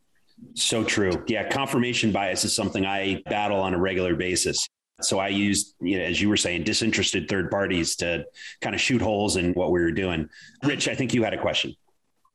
So 0.54 0.84
true. 0.84 1.24
Yeah, 1.28 1.48
confirmation 1.50 2.12
bias 2.12 2.44
is 2.44 2.56
something 2.56 2.86
I 2.86 3.22
battle 3.26 3.60
on 3.60 3.74
a 3.74 3.80
regular 3.80 4.16
basis. 4.16 4.68
So 5.02 5.20
I 5.20 5.28
used, 5.28 5.76
you 5.80 6.00
know, 6.00 6.04
as 6.04 6.20
you 6.20 6.30
were 6.30 6.38
saying, 6.38 6.64
disinterested 6.64 7.30
third 7.30 7.52
parties 7.52 7.96
to 7.98 8.26
kind 8.62 8.74
of 8.74 8.82
shoot 8.82 9.02
holes 9.02 9.36
in 9.36 9.54
what 9.54 9.72
we 9.72 9.80
were 9.80 9.92
doing. 9.92 10.30
Rich, 10.64 10.88
I 10.88 10.96
think 10.96 11.14
you 11.14 11.24
had 11.24 11.34
a 11.34 11.42
question. 11.42 11.76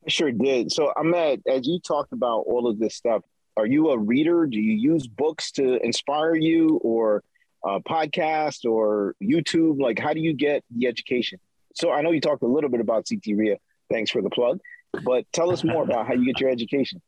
I 0.06 0.10
sure 0.10 0.30
did. 0.30 0.70
So 0.70 0.92
Ahmed, 0.96 1.42
as 1.48 1.66
you 1.66 1.80
talked 1.80 2.12
about 2.12 2.44
all 2.46 2.68
of 2.68 2.78
this 2.78 2.94
stuff, 2.94 3.22
are 3.56 3.66
you 3.66 3.90
a 3.90 3.98
reader? 3.98 4.46
Do 4.46 4.58
you 4.58 4.74
use 4.74 5.06
books 5.06 5.50
to 5.52 5.84
inspire 5.84 6.34
you 6.34 6.80
or 6.82 7.22
uh, 7.66 7.74
a 7.74 7.82
podcast 7.82 8.68
or 8.68 9.14
YouTube? 9.22 9.80
Like, 9.80 9.98
how 9.98 10.12
do 10.12 10.20
you 10.20 10.32
get 10.32 10.64
the 10.70 10.86
education? 10.86 11.38
So 11.74 11.90
I 11.90 12.02
know 12.02 12.12
you 12.12 12.20
talked 12.20 12.42
a 12.42 12.46
little 12.46 12.70
bit 12.70 12.80
about 12.80 13.06
CT 13.08 13.36
REIA. 13.36 13.56
Thanks 13.90 14.10
for 14.10 14.22
the 14.22 14.30
plug. 14.30 14.60
But 15.04 15.24
tell 15.32 15.50
us 15.50 15.64
more 15.64 15.82
about 15.82 16.06
how 16.06 16.14
you 16.14 16.26
get 16.26 16.40
your 16.40 16.50
education 16.50 17.02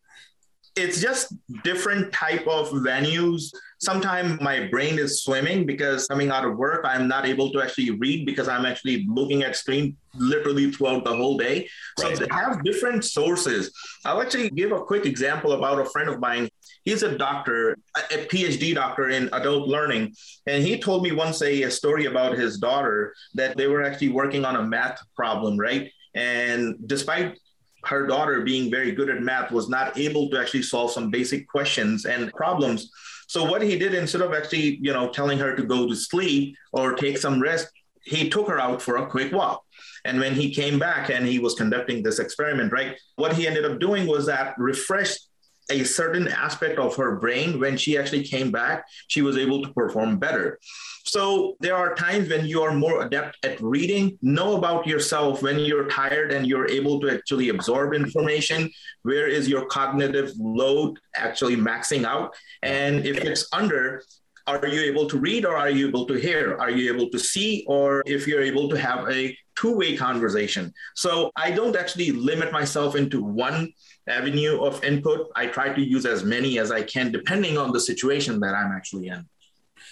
it's 0.76 1.00
just 1.00 1.34
different 1.62 2.12
type 2.12 2.46
of 2.46 2.70
venues. 2.70 3.52
Sometimes 3.78 4.40
my 4.40 4.66
brain 4.68 4.98
is 4.98 5.22
swimming 5.22 5.66
because 5.66 6.06
coming 6.06 6.30
out 6.30 6.44
of 6.44 6.56
work 6.56 6.84
i'm 6.84 7.06
not 7.06 7.26
able 7.26 7.50
to 7.52 7.62
actually 7.62 7.90
read 7.90 8.24
because 8.24 8.48
i'm 8.48 8.64
actually 8.64 9.04
looking 9.08 9.42
at 9.42 9.56
screen 9.56 9.96
literally 10.16 10.70
throughout 10.70 11.04
the 11.04 11.14
whole 11.14 11.36
day. 11.36 11.68
So 11.98 12.08
right. 12.08 12.18
they 12.18 12.26
have 12.30 12.62
different 12.64 13.04
sources. 13.04 13.72
I'll 14.04 14.22
actually 14.22 14.50
give 14.50 14.72
a 14.72 14.80
quick 14.80 15.06
example 15.06 15.52
about 15.52 15.80
a 15.80 15.84
friend 15.86 16.08
of 16.08 16.20
mine. 16.20 16.48
He's 16.84 17.02
a 17.02 17.16
doctor 17.16 17.78
a 17.96 18.18
phd 18.26 18.74
doctor 18.74 19.08
in 19.10 19.28
adult 19.32 19.68
learning. 19.68 20.14
And 20.46 20.62
he 20.62 20.78
told 20.78 21.02
me 21.02 21.12
once 21.12 21.40
a, 21.42 21.62
a 21.62 21.70
story 21.70 22.06
about 22.06 22.36
his 22.36 22.58
daughter 22.58 23.14
that 23.34 23.56
they 23.56 23.66
were 23.66 23.82
actually 23.82 24.10
working 24.10 24.44
on 24.44 24.56
a 24.56 24.62
math 24.62 25.00
problem 25.16 25.56
right? 25.56 25.90
And 26.14 26.76
despite 26.86 27.38
her 27.86 28.06
daughter 28.06 28.40
being 28.42 28.70
very 28.70 28.92
good 28.92 29.10
at 29.10 29.22
math 29.22 29.50
was 29.50 29.68
not 29.68 29.96
able 29.98 30.28
to 30.30 30.40
actually 30.40 30.62
solve 30.62 30.90
some 30.90 31.10
basic 31.10 31.48
questions 31.48 32.04
and 32.04 32.32
problems. 32.32 32.90
So 33.28 33.44
what 33.44 33.62
he 33.62 33.78
did 33.78 33.94
instead 33.94 34.20
of 34.20 34.32
actually 34.32 34.78
you 34.80 34.92
know 34.92 35.08
telling 35.10 35.38
her 35.38 35.54
to 35.54 35.62
go 35.62 35.88
to 35.88 35.96
sleep 35.96 36.56
or 36.72 36.94
take 36.94 37.18
some 37.18 37.40
rest 37.40 37.68
he 38.06 38.28
took 38.28 38.46
her 38.48 38.60
out 38.60 38.82
for 38.82 38.98
a 38.98 39.06
quick 39.06 39.32
walk. 39.32 39.64
And 40.04 40.20
when 40.20 40.34
he 40.34 40.54
came 40.54 40.78
back 40.78 41.08
and 41.08 41.26
he 41.26 41.38
was 41.38 41.54
conducting 41.54 42.02
this 42.02 42.18
experiment 42.18 42.72
right 42.72 42.96
what 43.16 43.34
he 43.34 43.46
ended 43.46 43.64
up 43.64 43.80
doing 43.80 44.06
was 44.06 44.26
that 44.26 44.54
refreshed 44.58 45.28
a 45.70 45.84
certain 45.84 46.28
aspect 46.28 46.78
of 46.78 46.94
her 46.96 47.16
brain 47.16 47.58
when 47.60 47.76
she 47.76 47.96
actually 47.96 48.22
came 48.22 48.50
back 48.50 48.84
she 49.08 49.22
was 49.22 49.36
able 49.36 49.62
to 49.62 49.72
perform 49.72 50.18
better 50.18 50.58
so 51.04 51.56
there 51.60 51.76
are 51.76 51.94
times 51.94 52.30
when 52.30 52.46
you 52.46 52.62
are 52.62 52.72
more 52.72 53.04
adept 53.04 53.36
at 53.44 53.60
reading, 53.60 54.18
know 54.22 54.56
about 54.56 54.86
yourself 54.86 55.42
when 55.42 55.58
you're 55.58 55.86
tired 55.86 56.32
and 56.32 56.46
you're 56.46 56.68
able 56.68 56.98
to 57.00 57.10
actually 57.10 57.50
absorb 57.50 57.92
information. 57.92 58.70
Where 59.02 59.28
is 59.28 59.46
your 59.46 59.66
cognitive 59.66 60.32
load 60.38 60.98
actually 61.14 61.56
maxing 61.56 62.04
out? 62.04 62.34
And 62.62 63.04
if 63.04 63.18
it's 63.18 63.46
under, 63.52 64.02
are 64.46 64.66
you 64.66 64.80
able 64.80 65.06
to 65.08 65.18
read 65.18 65.44
or 65.44 65.56
are 65.56 65.68
you 65.68 65.88
able 65.88 66.06
to 66.06 66.14
hear? 66.14 66.56
Are 66.56 66.70
you 66.70 66.92
able 66.92 67.10
to 67.10 67.18
see 67.18 67.64
or 67.68 68.02
if 68.06 68.26
you're 68.26 68.42
able 68.42 68.70
to 68.70 68.78
have 68.78 69.08
a 69.10 69.36
two-way 69.56 69.96
conversation? 69.98 70.72
So 70.94 71.30
I 71.36 71.50
don't 71.50 71.76
actually 71.76 72.12
limit 72.12 72.50
myself 72.50 72.96
into 72.96 73.22
one 73.22 73.72
avenue 74.08 74.62
of 74.62 74.82
input. 74.84 75.30
I 75.36 75.46
try 75.46 75.72
to 75.72 75.80
use 75.80 76.06
as 76.06 76.24
many 76.24 76.58
as 76.58 76.70
I 76.70 76.82
can 76.82 77.10
depending 77.10 77.56
on 77.58 77.72
the 77.72 77.80
situation 77.80 78.40
that 78.40 78.54
I'm 78.54 78.72
actually 78.72 79.08
in. 79.08 79.26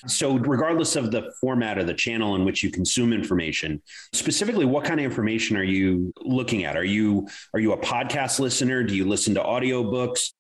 So, 0.07 0.37
regardless 0.37 0.97
of 0.97 1.13
the 1.13 1.33
format 1.41 1.79
or 1.79 1.85
the 1.85 1.95
channel 1.95 2.35
in 2.35 2.45
which 2.45 2.63
you 2.63 2.71
consume 2.71 3.13
information, 3.13 3.81
specifically, 4.13 4.65
what 4.65 4.85
kind 4.85 4.99
of 4.99 5.05
information 5.05 5.57
are 5.57 5.63
you 5.63 6.13
looking 6.21 6.65
at? 6.65 6.77
Are 6.77 6.85
you 6.85 7.29
are 7.55 7.61
you 7.61 7.73
a 7.73 7.79
podcast 7.79 8.41
listener? 8.41 8.83
Do 8.83 8.97
you 8.97 9.07
listen 9.07 9.35
to 9.35 9.41
audiobooks? 9.41 10.33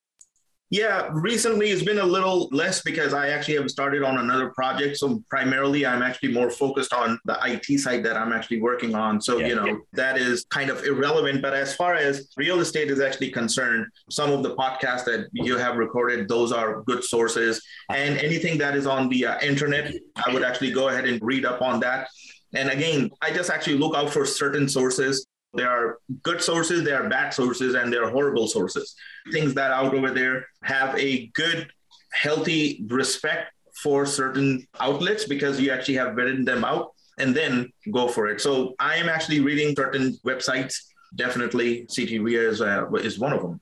Yeah, 0.73 1.11
recently 1.12 1.69
it's 1.69 1.83
been 1.83 1.99
a 1.99 2.07
little 2.07 2.49
less 2.50 2.81
because 2.81 3.12
I 3.12 3.29
actually 3.29 3.57
have 3.57 3.71
started 3.71 4.02
on 4.02 4.17
another 4.17 4.49
project. 4.52 4.97
So 4.97 5.23
primarily 5.29 5.85
I'm 5.85 6.00
actually 6.00 6.33
more 6.33 6.49
focused 6.49 6.95
on 6.95 7.21
the 7.26 7.38
IT 7.45 7.79
side 7.79 8.02
that 8.05 8.17
I'm 8.17 8.33
actually 8.33 8.62
working 8.62 8.95
on. 8.95 9.21
So, 9.21 9.37
yeah, 9.37 9.47
you 9.49 9.55
know, 9.55 9.67
yeah. 9.67 9.75
that 9.93 10.17
is 10.17 10.47
kind 10.49 10.71
of 10.71 10.83
irrelevant. 10.85 11.43
But 11.43 11.52
as 11.52 11.76
far 11.76 11.95
as 11.95 12.31
real 12.38 12.61
estate 12.61 12.91
is 12.91 13.00
actually 13.02 13.33
concerned, 13.33 13.87
some 14.09 14.33
of 14.33 14.43
the 14.43 14.57
podcasts 14.57 15.05
that 15.05 15.29
you 15.35 15.59
have 15.59 15.76
recorded, 15.76 16.26
those 16.26 16.52
are 16.52 16.81
good 16.85 17.05
sources. 17.05 17.62
And 17.91 18.17
anything 18.17 18.57
that 18.57 18.75
is 18.75 18.87
on 18.87 19.11
the 19.11 19.26
uh, 19.26 19.41
internet, 19.43 19.95
I 20.25 20.33
would 20.33 20.43
actually 20.43 20.71
go 20.71 20.88
ahead 20.88 21.05
and 21.05 21.21
read 21.21 21.45
up 21.45 21.61
on 21.61 21.81
that. 21.81 22.09
And 22.55 22.71
again, 22.71 23.11
I 23.21 23.31
just 23.31 23.50
actually 23.50 23.76
look 23.76 23.95
out 23.95 24.09
for 24.09 24.25
certain 24.25 24.71
sources 24.71 25.26
there 25.54 25.68
are 25.68 25.99
good 26.23 26.40
sources, 26.40 26.82
there 26.82 27.02
are 27.02 27.09
bad 27.09 27.35
sources, 27.35 27.75
and 27.75 27.92
there 27.92 28.04
are 28.04 28.11
horrible 28.11 28.47
sources. 28.47 28.94
Things 29.32 29.54
that 29.54 29.71
out 29.71 29.94
over 29.94 30.11
there 30.11 30.47
have 30.62 30.99
a 30.99 31.26
good, 31.28 31.68
healthy 32.12 32.85
respect 32.88 33.52
for 33.82 34.06
certain 34.06 34.66
outlets 34.80 35.25
because 35.25 35.61
you 35.61 35.71
actually 35.71 35.94
have 35.97 36.14
vetted 36.14 36.44
them 36.44 36.64
out 36.64 36.92
and 37.18 37.35
then 37.35 37.71
go 37.92 38.09
for 38.09 38.28
it. 38.28 38.40
So 38.40 38.75
I 38.78 38.97
am 38.97 39.09
actually 39.09 39.40
reading 39.40 39.75
certain 39.76 40.16
websites. 40.25 40.75
Definitely, 41.14 41.87
CT 41.94 42.23
REIA 42.23 42.49
is, 42.49 42.61
uh, 42.62 42.90
is 42.94 43.18
one 43.18 43.32
of 43.32 43.42
them. 43.42 43.61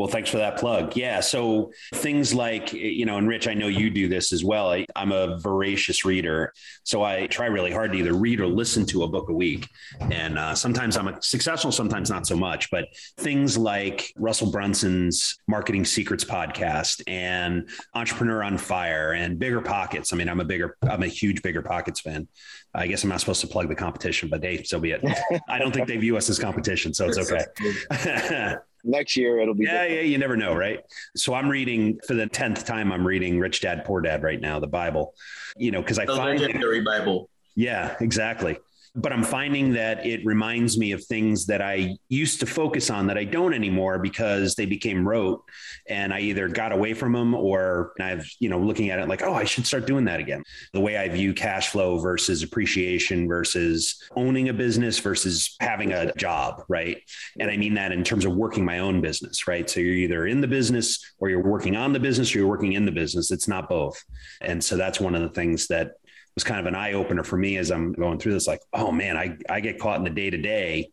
Well, 0.00 0.08
thanks 0.08 0.30
for 0.30 0.38
that 0.38 0.56
plug. 0.56 0.96
Yeah. 0.96 1.20
So 1.20 1.72
things 1.92 2.32
like, 2.32 2.72
you 2.72 3.04
know, 3.04 3.18
and 3.18 3.28
Rich, 3.28 3.46
I 3.48 3.52
know 3.52 3.66
you 3.66 3.90
do 3.90 4.08
this 4.08 4.32
as 4.32 4.42
well. 4.42 4.70
I, 4.70 4.86
am 4.96 5.12
a 5.12 5.38
voracious 5.40 6.06
reader. 6.06 6.54
So 6.84 7.02
I 7.02 7.26
try 7.26 7.48
really 7.48 7.70
hard 7.70 7.92
to 7.92 7.98
either 7.98 8.14
read 8.14 8.40
or 8.40 8.46
listen 8.46 8.86
to 8.86 9.02
a 9.02 9.08
book 9.08 9.28
a 9.28 9.34
week. 9.34 9.68
And 10.10 10.38
uh, 10.38 10.54
sometimes 10.54 10.96
I'm 10.96 11.20
successful, 11.20 11.70
sometimes 11.70 12.08
not 12.08 12.26
so 12.26 12.34
much. 12.34 12.70
But 12.70 12.86
things 13.18 13.58
like 13.58 14.10
Russell 14.16 14.50
Brunson's 14.50 15.38
Marketing 15.46 15.84
Secrets 15.84 16.24
podcast 16.24 17.02
and 17.06 17.68
Entrepreneur 17.94 18.42
on 18.42 18.56
Fire 18.56 19.12
and 19.12 19.38
Bigger 19.38 19.60
Pockets. 19.60 20.14
I 20.14 20.16
mean, 20.16 20.30
I'm 20.30 20.40
a 20.40 20.46
bigger, 20.46 20.78
I'm 20.82 21.02
a 21.02 21.08
huge 21.08 21.42
Bigger 21.42 21.60
Pockets 21.60 22.00
fan. 22.00 22.26
I 22.72 22.86
guess 22.86 23.02
I'm 23.02 23.10
not 23.10 23.20
supposed 23.20 23.42
to 23.42 23.48
plug 23.48 23.68
the 23.68 23.74
competition, 23.74 24.30
but 24.30 24.42
hey, 24.42 24.62
so 24.62 24.80
be 24.80 24.92
it. 24.92 25.04
I 25.48 25.58
don't 25.58 25.74
think 25.74 25.88
they 25.88 25.98
view 25.98 26.16
us 26.16 26.30
as 26.30 26.38
competition, 26.38 26.94
so 26.94 27.06
it's 27.06 27.18
okay. 27.18 28.54
next 28.84 29.16
year 29.16 29.38
it'll 29.38 29.54
be 29.54 29.64
yeah 29.64 29.82
different. 29.82 29.92
yeah 29.94 30.00
you 30.02 30.18
never 30.18 30.36
know 30.36 30.54
right? 30.54 30.80
So 31.16 31.34
i'm 31.34 31.48
reading 31.48 31.98
for 32.06 32.14
the 32.14 32.26
10th 32.26 32.64
time 32.64 32.92
i'm 32.92 33.06
reading 33.06 33.38
rich 33.38 33.60
dad 33.60 33.84
poor 33.84 34.00
dad 34.00 34.22
right 34.22 34.40
now 34.40 34.60
the 34.60 34.66
bible. 34.66 35.14
You 35.56 35.70
know 35.70 35.82
because 35.82 35.98
i 35.98 36.04
the 36.04 36.16
find 36.16 36.40
legendary 36.40 36.80
bible. 36.80 37.28
Yeah 37.56 37.96
exactly 38.00 38.58
but 38.94 39.12
I'm 39.12 39.22
finding 39.22 39.72
that 39.74 40.04
it 40.04 40.24
reminds 40.26 40.76
me 40.76 40.92
of 40.92 41.04
things 41.04 41.46
that 41.46 41.62
I 41.62 41.96
used 42.08 42.40
to 42.40 42.46
focus 42.46 42.90
on 42.90 43.06
that 43.06 43.16
I 43.16 43.24
don't 43.24 43.54
anymore 43.54 43.98
because 43.98 44.56
they 44.56 44.66
became 44.66 45.06
rote 45.06 45.44
and 45.88 46.12
I 46.12 46.20
either 46.20 46.48
got 46.48 46.72
away 46.72 46.94
from 46.94 47.12
them 47.12 47.34
or 47.34 47.92
I've, 48.00 48.28
you 48.40 48.48
know, 48.48 48.58
looking 48.58 48.90
at 48.90 48.98
it 48.98 49.08
like, 49.08 49.22
oh, 49.22 49.34
I 49.34 49.44
should 49.44 49.64
start 49.64 49.86
doing 49.86 50.04
that 50.06 50.18
again. 50.18 50.42
The 50.72 50.80
way 50.80 50.98
I 50.98 51.08
view 51.08 51.34
cash 51.34 51.68
flow 51.68 51.98
versus 51.98 52.42
appreciation 52.42 53.28
versus 53.28 54.02
owning 54.16 54.48
a 54.48 54.52
business 54.52 54.98
versus 54.98 55.56
having 55.60 55.92
a 55.92 56.12
job, 56.14 56.64
right? 56.68 57.00
And 57.38 57.50
I 57.50 57.56
mean 57.56 57.74
that 57.74 57.92
in 57.92 58.02
terms 58.02 58.24
of 58.24 58.34
working 58.34 58.64
my 58.64 58.80
own 58.80 59.00
business, 59.00 59.46
right? 59.46 59.70
So 59.70 59.78
you're 59.78 59.94
either 59.94 60.26
in 60.26 60.40
the 60.40 60.48
business 60.48 60.98
or 61.20 61.30
you're 61.30 61.42
working 61.42 61.76
on 61.76 61.92
the 61.92 62.00
business 62.00 62.34
or 62.34 62.38
you're 62.38 62.48
working 62.48 62.72
in 62.72 62.84
the 62.84 62.92
business. 62.92 63.30
It's 63.30 63.46
not 63.46 63.68
both. 63.68 64.02
And 64.40 64.62
so 64.62 64.76
that's 64.76 65.00
one 65.00 65.14
of 65.14 65.22
the 65.22 65.28
things 65.28 65.68
that 65.68 65.92
was 66.34 66.44
kind 66.44 66.60
of 66.60 66.66
an 66.66 66.74
eye 66.74 66.92
opener 66.92 67.24
for 67.24 67.36
me 67.36 67.56
as 67.56 67.70
I'm 67.70 67.92
going 67.92 68.18
through 68.18 68.32
this. 68.32 68.46
Like, 68.46 68.60
oh 68.72 68.92
man, 68.92 69.16
I, 69.16 69.36
I 69.48 69.60
get 69.60 69.78
caught 69.78 69.98
in 69.98 70.04
the 70.04 70.10
day 70.10 70.30
to 70.30 70.38
day 70.38 70.90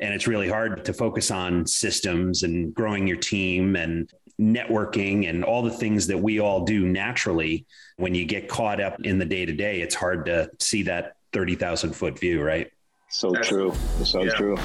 and 0.00 0.14
it's 0.14 0.26
really 0.26 0.48
hard 0.48 0.84
to 0.86 0.92
focus 0.92 1.30
on 1.30 1.66
systems 1.66 2.42
and 2.42 2.74
growing 2.74 3.06
your 3.06 3.18
team 3.18 3.76
and 3.76 4.10
networking 4.40 5.28
and 5.28 5.44
all 5.44 5.62
the 5.62 5.70
things 5.70 6.08
that 6.08 6.18
we 6.18 6.40
all 6.40 6.64
do 6.64 6.86
naturally. 6.86 7.66
When 7.96 8.14
you 8.14 8.24
get 8.24 8.48
caught 8.48 8.80
up 8.80 8.96
in 9.04 9.18
the 9.18 9.24
day 9.24 9.46
to 9.46 9.52
day, 9.52 9.80
it's 9.80 9.94
hard 9.94 10.26
to 10.26 10.50
see 10.58 10.84
that 10.84 11.16
30,000 11.32 11.92
foot 11.92 12.18
view, 12.18 12.42
right? 12.42 12.70
So 13.10 13.32
true. 13.34 13.72
So 14.04 14.24
yeah. 14.24 14.32
true. 14.32 14.56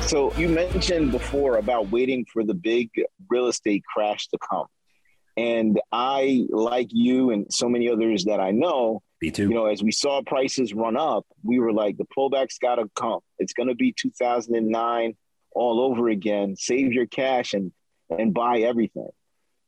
So 0.03 0.33
you 0.35 0.49
mentioned 0.49 1.11
before 1.11 1.57
about 1.57 1.91
waiting 1.91 2.25
for 2.31 2.43
the 2.43 2.53
big 2.53 2.91
real 3.29 3.47
estate 3.47 3.83
crash 3.83 4.27
to 4.27 4.37
come. 4.37 4.67
And 5.37 5.79
I, 5.91 6.47
like 6.49 6.89
you 6.91 7.31
and 7.31 7.45
so 7.53 7.69
many 7.69 7.89
others 7.89 8.25
that 8.25 8.39
I 8.39 8.51
know, 8.51 9.03
me 9.21 9.31
too. 9.31 9.43
You 9.43 9.55
know, 9.55 9.65
as 9.65 9.81
we 9.81 9.91
saw 9.91 10.21
prices 10.23 10.73
run 10.73 10.97
up, 10.97 11.25
we 11.43 11.59
were 11.59 11.73
like, 11.73 11.97
the 11.97 12.05
pullback's 12.05 12.59
got 12.59 12.75
to 12.75 12.89
come. 12.95 13.19
It's 13.39 13.53
going 13.53 13.69
to 13.69 13.75
be 13.75 13.93
2009 13.99 15.15
all 15.53 15.79
over 15.79 16.09
again, 16.09 16.55
save 16.55 16.93
your 16.93 17.07
cash 17.07 17.53
and 17.53 17.71
and 18.09 18.33
buy 18.33 18.59
everything. 18.59 19.09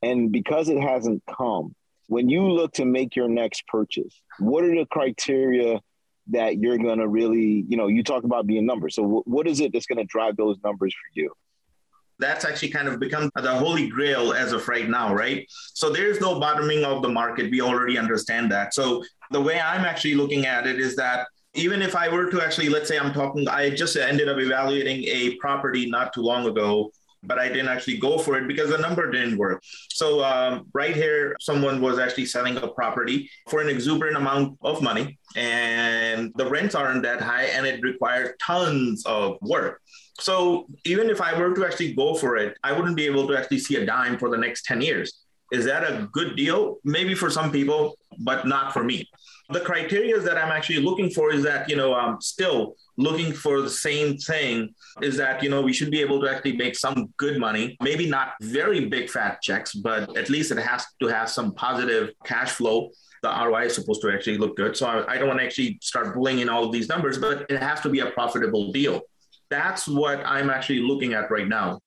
And 0.01 0.31
because 0.31 0.69
it 0.69 0.79
hasn't 0.79 1.23
come, 1.25 1.75
when 2.07 2.29
you 2.29 2.47
look 2.49 2.73
to 2.73 2.85
make 2.85 3.15
your 3.15 3.27
next 3.27 3.67
purchase, 3.67 4.21
what 4.39 4.63
are 4.63 4.73
the 4.73 4.85
criteria 4.85 5.81
that 6.27 6.57
you're 6.57 6.77
going 6.77 6.99
to 6.99 7.07
really, 7.07 7.65
you 7.67 7.75
know, 7.75 7.87
you 7.87 8.03
talk 8.03 8.23
about 8.23 8.47
being 8.47 8.65
numbers. 8.65 8.95
So 8.95 9.01
w- 9.01 9.23
what 9.25 9.47
is 9.47 9.59
it 9.59 9.73
that's 9.73 9.87
going 9.87 9.97
to 9.97 10.05
drive 10.05 10.37
those 10.37 10.57
numbers 10.63 10.93
for 10.93 11.19
you? 11.19 11.33
That's 12.19 12.45
actually 12.45 12.69
kind 12.69 12.87
of 12.87 12.99
become 12.99 13.31
the 13.35 13.53
holy 13.55 13.87
grail 13.87 14.33
as 14.33 14.51
of 14.51 14.67
right 14.67 14.89
now, 14.89 15.13
right? 15.13 15.45
So 15.73 15.89
there's 15.89 16.19
no 16.19 16.39
bottoming 16.39 16.83
of 16.83 17.01
the 17.01 17.09
market. 17.09 17.49
We 17.49 17.61
already 17.61 17.97
understand 17.97 18.51
that. 18.51 18.73
So 18.73 19.03
the 19.31 19.41
way 19.41 19.59
I'm 19.59 19.85
actually 19.85 20.15
looking 20.15 20.45
at 20.45 20.67
it 20.67 20.79
is 20.79 20.95
that 20.97 21.27
even 21.55 21.81
if 21.81 21.95
I 21.95 22.09
were 22.09 22.29
to 22.29 22.41
actually, 22.41 22.69
let's 22.69 22.87
say 22.87 22.99
I'm 22.99 23.13
talking, 23.13 23.47
I 23.47 23.69
just 23.71 23.95
ended 23.95 24.29
up 24.29 24.37
evaluating 24.37 25.03
a 25.05 25.35
property 25.37 25.89
not 25.89 26.13
too 26.13 26.21
long 26.21 26.45
ago 26.45 26.91
but 27.23 27.37
I 27.39 27.47
didn't 27.47 27.67
actually 27.67 27.97
go 27.97 28.17
for 28.17 28.37
it 28.37 28.47
because 28.47 28.69
the 28.69 28.77
number 28.77 29.09
didn't 29.11 29.37
work. 29.37 29.61
So 29.89 30.23
um, 30.23 30.67
right 30.73 30.95
here, 30.95 31.35
someone 31.39 31.81
was 31.81 31.99
actually 31.99 32.25
selling 32.25 32.57
a 32.57 32.67
property 32.67 33.29
for 33.49 33.61
an 33.61 33.69
exuberant 33.69 34.17
amount 34.17 34.57
of 34.61 34.81
money, 34.81 35.19
and 35.35 36.31
the 36.35 36.49
rents 36.49 36.75
aren't 36.75 37.03
that 37.03 37.21
high, 37.21 37.45
and 37.45 37.65
it 37.65 37.81
requires 37.81 38.35
tons 38.41 39.05
of 39.05 39.37
work. 39.41 39.81
So 40.19 40.67
even 40.85 41.09
if 41.09 41.21
I 41.21 41.37
were 41.37 41.53
to 41.53 41.65
actually 41.65 41.93
go 41.93 42.13
for 42.13 42.37
it, 42.37 42.57
I 42.63 42.73
wouldn't 42.73 42.95
be 42.95 43.05
able 43.05 43.27
to 43.27 43.37
actually 43.37 43.59
see 43.59 43.75
a 43.77 43.85
dime 43.85 44.17
for 44.17 44.29
the 44.29 44.37
next 44.37 44.65
10 44.65 44.81
years. 44.81 45.25
Is 45.51 45.65
that 45.65 45.83
a 45.83 46.07
good 46.11 46.35
deal? 46.35 46.77
Maybe 46.83 47.15
for 47.15 47.29
some 47.29 47.51
people, 47.51 47.97
but 48.19 48.45
not 48.45 48.71
for 48.73 48.83
me. 48.83 49.09
The 49.51 49.61
criteria 49.61 50.19
that 50.19 50.37
I'm 50.37 50.51
actually 50.51 50.79
looking 50.79 51.09
for 51.09 51.33
is 51.33 51.43
that, 51.43 51.69
you 51.69 51.75
know, 51.75 51.95
I'm 51.95 52.21
still 52.21 52.75
looking 52.97 53.33
for 53.33 53.61
the 53.61 53.69
same 53.69 54.17
thing 54.17 54.73
is 55.01 55.17
that, 55.17 55.41
you 55.41 55.49
know, 55.49 55.61
we 55.61 55.73
should 55.73 55.89
be 55.89 56.01
able 56.01 56.21
to 56.21 56.29
actually 56.29 56.55
make 56.55 56.75
some 56.75 57.11
good 57.17 57.39
money, 57.39 57.75
maybe 57.81 58.07
not 58.07 58.33
very 58.41 58.85
big 58.85 59.09
fat 59.09 59.41
checks, 59.41 59.73
but 59.73 60.15
at 60.15 60.29
least 60.29 60.51
it 60.51 60.59
has 60.59 60.85
to 61.01 61.07
have 61.07 61.29
some 61.29 61.53
positive 61.55 62.11
cash 62.25 62.51
flow 62.51 62.91
the 63.21 63.29
ROI 63.29 63.65
is 63.65 63.75
supposed 63.75 64.01
to 64.01 64.11
actually 64.11 64.37
look 64.37 64.55
good. 64.55 64.77
So 64.77 64.87
I, 64.87 65.13
I, 65.13 65.17
don't 65.17 65.27
want 65.27 65.39
to 65.39 65.45
actually 65.45 65.77
start 65.81 66.13
pulling 66.13 66.39
in 66.39 66.49
all 66.49 66.63
of 66.63 66.71
these 66.71 66.87
numbers, 66.87 67.17
but 67.17 67.49
it 67.49 67.61
has 67.61 67.81
to 67.81 67.89
be 67.89 67.99
a 67.99 68.11
profitable 68.11 68.71
deal. 68.71 69.01
That's 69.49 69.87
what 69.87 70.25
I'm 70.25 70.49
actually 70.49 70.79
looking 70.79 71.13
at 71.13 71.29
right 71.29 71.47
now. 71.47 71.79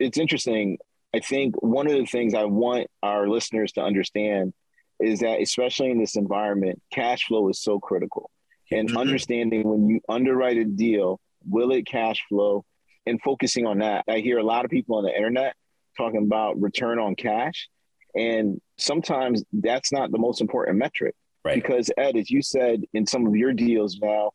It's 0.00 0.18
interesting. 0.18 0.78
I 1.14 1.20
think 1.20 1.62
one 1.62 1.86
of 1.86 1.92
the 1.92 2.06
things 2.06 2.34
I 2.34 2.44
want 2.44 2.88
our 3.02 3.28
listeners 3.28 3.72
to 3.72 3.82
understand 3.82 4.52
is 5.00 5.20
that, 5.20 5.40
especially 5.40 5.90
in 5.90 5.98
this 5.98 6.16
environment, 6.16 6.80
cash 6.92 7.24
flow 7.26 7.48
is 7.48 7.60
so 7.60 7.78
critical. 7.78 8.30
And 8.70 8.88
mm-hmm. 8.88 8.98
understanding 8.98 9.68
when 9.68 9.88
you 9.88 10.00
underwrite 10.08 10.56
a 10.58 10.64
deal, 10.64 11.20
will 11.48 11.70
it 11.72 11.86
cash 11.86 12.24
flow? 12.28 12.64
And 13.06 13.20
focusing 13.22 13.66
on 13.66 13.78
that. 13.78 14.04
I 14.06 14.18
hear 14.18 14.36
a 14.36 14.42
lot 14.42 14.66
of 14.66 14.70
people 14.70 14.98
on 14.98 15.04
the 15.04 15.14
internet 15.14 15.54
talking 15.96 16.22
about 16.22 16.60
return 16.60 16.98
on 16.98 17.14
cash. 17.14 17.68
And 18.14 18.60
sometimes 18.76 19.42
that's 19.50 19.92
not 19.92 20.10
the 20.10 20.18
most 20.18 20.42
important 20.42 20.76
metric. 20.76 21.14
Right. 21.42 21.54
Because, 21.54 21.90
Ed, 21.96 22.16
as 22.16 22.30
you 22.30 22.42
said 22.42 22.82
in 22.92 23.06
some 23.06 23.26
of 23.26 23.34
your 23.34 23.54
deals 23.54 23.98
now, 23.98 24.32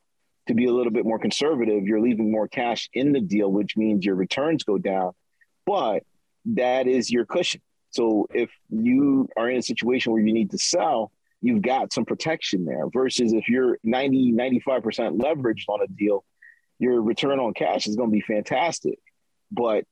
to 0.48 0.56
be 0.56 0.66
a 0.66 0.72
little 0.72 0.92
bit 0.92 1.06
more 1.06 1.20
conservative, 1.20 1.84
you're 1.84 2.02
leaving 2.02 2.32
more 2.32 2.48
cash 2.48 2.90
in 2.94 3.12
the 3.12 3.22
deal, 3.22 3.52
which 3.52 3.78
means 3.78 4.06
your 4.06 4.16
returns 4.16 4.64
go 4.64 4.78
down. 4.78 5.12
But 5.66 6.04
that 6.46 6.88
is 6.88 7.12
your 7.12 7.26
cushion. 7.26 7.62
So 7.94 8.28
if 8.34 8.50
you 8.70 9.30
are 9.38 9.50
in 9.50 9.58
a 9.58 9.62
situation 9.62 10.12
where 10.12 10.22
you 10.22 10.34
need 10.34 10.52
to 10.52 10.58
sell, 10.58 11.12
you've 11.42 11.62
got 11.62 11.94
some 11.94 12.06
protection 12.06 12.66
there 12.66 12.88
versus 12.92 13.34
if 13.34 13.48
you're 13.48 13.78
90, 13.84 14.34
95% 14.34 15.20
leveraged 15.20 15.66
on 15.68 15.82
a 15.82 15.88
deal, 15.88 16.26
your 16.80 17.02
return 17.02 17.40
on 17.40 17.54
cash 17.54 17.86
is 17.86 17.96
going 17.96 18.10
to 18.10 18.14
be 18.14 18.22
fantastic. 18.22 18.98
But 19.52 19.86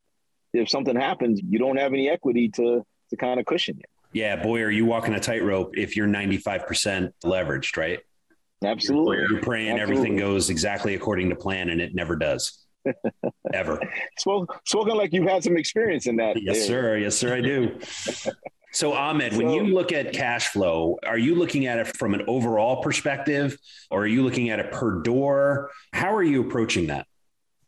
if 0.51 0.67
something 0.67 0.95
happens, 0.95 1.41
you 1.47 1.59
don't 1.59 1.77
have 1.77 1.93
any 1.93 2.09
equity 2.09 2.49
to, 2.49 2.83
to 3.11 3.15
kind 3.15 3.39
of 3.39 3.45
cushion 3.45 3.77
it. 3.79 3.89
Yeah, 4.13 4.41
boy, 4.41 4.61
are 4.61 4.71
you 4.71 4.85
walking 4.85 5.13
a 5.13 5.19
tightrope 5.19 5.77
if 5.77 5.95
you're 5.95 6.07
95% 6.07 7.11
leveraged, 7.23 7.77
right? 7.77 7.99
Absolutely. 8.63 9.17
You're, 9.17 9.41
praying 9.41 9.71
Absolutely. 9.71 9.81
everything 9.81 10.17
goes 10.17 10.49
exactly 10.49 10.95
according 10.95 11.29
to 11.29 11.35
plan, 11.35 11.69
and 11.69 11.79
it 11.79 11.93
never 11.93 12.15
does. 12.15 12.65
Ever. 13.53 13.79
Spoken, 14.17 14.55
spoken 14.65 14.95
like 14.95 15.13
you've 15.13 15.27
had 15.27 15.43
some 15.43 15.57
experience 15.57 16.07
in 16.07 16.15
that. 16.17 16.41
Yes, 16.41 16.65
sir. 16.65 16.97
Yes, 16.97 17.17
sir, 17.17 17.35
I 17.35 17.41
do. 17.41 17.77
So, 18.73 18.93
Ahmed, 18.93 19.33
so, 19.33 19.37
when 19.37 19.49
you 19.49 19.65
look 19.65 19.91
at 19.91 20.13
cash 20.13 20.47
flow, 20.47 20.97
are 21.05 21.17
you 21.17 21.35
looking 21.35 21.65
at 21.65 21.79
it 21.79 21.87
from 21.97 22.13
an 22.13 22.23
overall 22.27 22.81
perspective 22.81 23.57
or 23.89 24.03
are 24.03 24.07
you 24.07 24.23
looking 24.23 24.49
at 24.49 24.59
it 24.59 24.71
per 24.71 25.01
door? 25.01 25.71
How 25.91 26.15
are 26.15 26.23
you 26.23 26.41
approaching 26.41 26.87
that? 26.87 27.05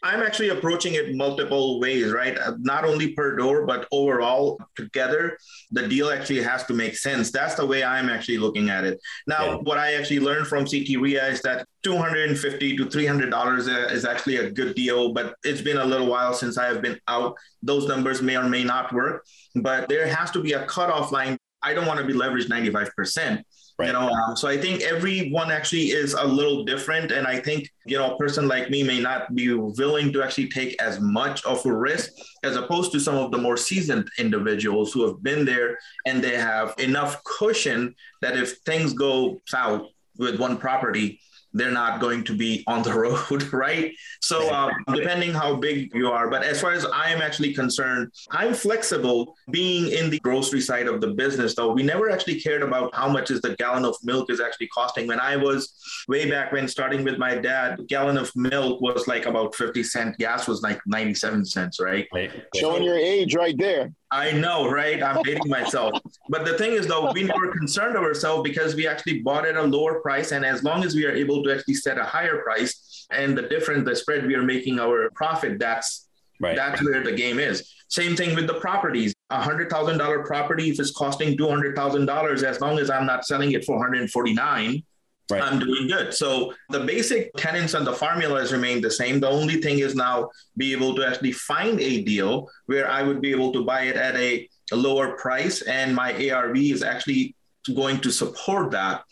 I'm 0.03 0.21
actually 0.21 0.49
approaching 0.49 0.95
it 0.95 1.15
multiple 1.15 1.79
ways, 1.79 2.11
right? 2.11 2.37
Uh, 2.37 2.55
not 2.59 2.83
only 2.83 3.13
per 3.13 3.37
door, 3.37 3.65
but 3.65 3.87
overall 3.91 4.59
together, 4.75 5.37
the 5.71 5.87
deal 5.87 6.09
actually 6.09 6.43
has 6.43 6.65
to 6.65 6.73
make 6.73 6.97
sense. 6.97 7.31
That's 7.31 7.55
the 7.55 7.65
way 7.65 7.85
I'm 7.85 8.09
actually 8.09 8.37
looking 8.37 8.69
at 8.69 8.83
it. 8.83 8.99
Now, 9.27 9.45
yeah. 9.45 9.55
what 9.63 9.77
I 9.77 9.93
actually 9.93 10.19
learned 10.19 10.47
from 10.47 10.65
CT 10.65 10.99
REIA 10.99 11.27
is 11.27 11.41
that 11.43 11.65
250 11.83 12.77
to 12.77 12.89
300 12.89 13.29
dollars 13.29 13.69
uh, 13.69 13.87
is 13.91 14.03
actually 14.03 14.37
a 14.37 14.51
good 14.51 14.75
deal, 14.75 15.13
but 15.13 15.35
it's 15.43 15.61
been 15.61 15.77
a 15.77 15.85
little 15.85 16.07
while 16.07 16.33
since 16.33 16.57
I 16.57 16.65
have 16.65 16.81
been 16.81 16.99
out. 17.07 17.37
Those 17.61 17.87
numbers 17.87 18.21
may 18.21 18.35
or 18.35 18.49
may 18.49 18.65
not 18.65 18.91
work, 18.91 19.25
but 19.55 19.87
there 19.87 20.05
has 20.07 20.31
to 20.31 20.41
be 20.41 20.51
a 20.51 20.65
cutoff 20.65 21.13
line. 21.13 21.37
I 21.61 21.73
don't 21.73 21.87
want 21.87 22.01
to 22.01 22.05
be 22.05 22.13
leveraged 22.13 22.49
95 22.49 22.89
percent 22.93 23.45
Right. 23.79 23.87
You 23.87 23.93
know, 23.93 24.09
um, 24.09 24.35
so 24.35 24.47
I 24.47 24.57
think 24.57 24.81
everyone 24.83 25.51
actually 25.51 25.87
is 25.87 26.13
a 26.13 26.23
little 26.23 26.63
different, 26.63 27.11
and 27.11 27.25
I 27.25 27.39
think 27.39 27.67
you 27.85 27.97
know, 27.97 28.13
a 28.13 28.17
person 28.17 28.47
like 28.47 28.69
me 28.69 28.83
may 28.83 28.99
not 28.99 29.33
be 29.33 29.51
willing 29.53 30.13
to 30.13 30.23
actually 30.23 30.49
take 30.49 30.81
as 30.81 30.99
much 30.99 31.43
of 31.43 31.65
a 31.65 31.75
risk 31.75 32.11
as 32.43 32.55
opposed 32.55 32.91
to 32.91 32.99
some 32.99 33.15
of 33.15 33.31
the 33.31 33.37
more 33.37 33.57
seasoned 33.57 34.07
individuals 34.19 34.93
who 34.93 35.05
have 35.07 35.21
been 35.23 35.43
there 35.43 35.77
and 36.05 36.23
they 36.23 36.35
have 36.35 36.75
enough 36.77 37.23
cushion 37.23 37.95
that 38.21 38.37
if 38.37 38.57
things 38.59 38.93
go 38.93 39.41
south 39.47 39.87
with 40.17 40.39
one 40.39 40.57
property, 40.57 41.19
they're 41.53 41.71
not 41.71 41.99
going 41.99 42.23
to 42.25 42.35
be 42.35 42.63
on 42.67 42.83
the 42.83 42.93
road, 43.03 43.51
right? 43.53 43.93
So, 44.21 44.49
uh, 44.49 44.71
depending 44.93 45.33
how 45.33 45.55
big 45.55 45.91
you 45.93 46.09
are. 46.09 46.29
But 46.29 46.43
as 46.43 46.61
far 46.61 46.71
as 46.71 46.85
I 46.85 47.09
am 47.09 47.21
actually 47.21 47.53
concerned, 47.53 48.11
I'm 48.31 48.53
flexible 48.53 49.35
being 49.51 49.91
in 49.91 50.09
the 50.09 50.19
grocery 50.19 50.61
side 50.61 50.87
of 50.87 51.01
the 51.01 51.07
business, 51.07 51.55
though. 51.55 51.71
We 51.71 51.83
never 51.83 52.09
actually 52.09 52.39
cared 52.39 52.63
about 52.63 52.93
how 52.95 53.07
much 53.07 53.31
is 53.31 53.41
the 53.41 53.55
gallon 53.55 53.85
of 53.85 53.95
milk 54.03 54.31
is 54.31 54.39
actually 54.39 54.67
costing. 54.67 55.07
When 55.07 55.19
I 55.19 55.35
was 55.35 55.73
way 56.07 56.29
back 56.29 56.51
when 56.51 56.67
starting 56.67 57.03
with 57.03 57.17
my 57.17 57.35
dad, 57.35 57.79
gallon 57.87 58.17
of 58.17 58.31
milk 58.35 58.81
was 58.81 59.07
like 59.07 59.25
about 59.25 59.55
50 59.55 59.83
cents. 59.83 60.17
Gas 60.17 60.47
was 60.47 60.61
like 60.61 60.79
97 60.85 61.45
cents, 61.45 61.79
right? 61.79 62.07
right. 62.13 62.31
Showing 62.55 62.83
your 62.83 62.97
age 62.97 63.35
right 63.35 63.57
there. 63.57 63.91
I 64.13 64.31
know, 64.31 64.69
right? 64.69 65.01
I'm 65.01 65.23
dating 65.23 65.49
myself. 65.49 65.99
But 66.29 66.45
the 66.45 66.55
thing 66.57 66.73
is, 66.73 66.85
though, 66.85 67.11
we 67.11 67.23
never 67.23 67.51
concerned 67.51 67.97
ourselves 67.97 68.47
because 68.47 68.75
we 68.75 68.87
actually 68.87 69.21
bought 69.21 69.45
at 69.45 69.57
a 69.57 69.63
lower 69.63 69.99
price. 70.01 70.31
And 70.31 70.45
as 70.45 70.63
long 70.63 70.83
as 70.83 70.93
we 70.95 71.05
are 71.05 71.11
able 71.11 71.43
to 71.43 71.53
actually 71.53 71.73
set 71.73 71.97
a 71.97 72.03
higher 72.03 72.43
price 72.43 73.07
and 73.09 73.35
the 73.35 73.41
difference, 73.41 73.85
the 73.85 73.95
spread, 73.95 74.27
we 74.27 74.35
are 74.35 74.43
making 74.43 74.79
our 74.79 75.09
profit, 75.15 75.57
that's 75.57 76.07
right. 76.39 76.55
that's 76.55 76.81
where 76.83 77.03
the 77.03 77.11
game 77.11 77.39
is. 77.39 77.67
Same 77.89 78.15
thing 78.15 78.35
with 78.35 78.45
the 78.45 78.59
properties. 78.59 79.13
A 79.31 79.41
hundred 79.41 79.71
thousand 79.71 79.97
dollar 79.97 80.23
property, 80.23 80.69
if 80.69 80.79
it's 80.79 80.91
costing 80.91 81.35
two 81.35 81.49
hundred 81.49 81.75
thousand 81.75 82.05
dollars, 82.05 82.43
as 82.43 82.61
long 82.61 82.77
as 82.77 82.91
I'm 82.91 83.07
not 83.07 83.25
selling 83.25 83.53
it 83.53 83.65
for 83.65 83.75
149, 83.77 84.83
Right. 85.31 85.41
I'm 85.41 85.59
doing 85.59 85.87
good. 85.87 86.13
So 86.13 86.53
the 86.69 86.81
basic 86.81 87.33
tenets 87.35 87.73
and 87.73 87.87
the 87.87 87.93
formulas 87.93 88.51
remain 88.51 88.81
the 88.81 88.91
same. 88.91 89.19
The 89.19 89.29
only 89.29 89.61
thing 89.61 89.79
is 89.79 89.95
now 89.95 90.29
be 90.57 90.73
able 90.73 90.95
to 90.95 91.07
actually 91.07 91.31
find 91.31 91.79
a 91.79 92.03
deal 92.03 92.49
where 92.65 92.89
I 92.89 93.03
would 93.03 93.21
be 93.21 93.31
able 93.31 93.53
to 93.53 93.63
buy 93.63 93.83
it 93.83 93.95
at 93.95 94.15
a, 94.17 94.49
a 94.71 94.75
lower 94.75 95.15
price 95.15 95.61
and 95.61 95.95
my 95.95 96.29
ARV 96.29 96.57
is 96.57 96.83
actually 96.83 97.35
going 97.73 98.01
to 98.01 98.11
support 98.11 98.71
that. 98.71 99.03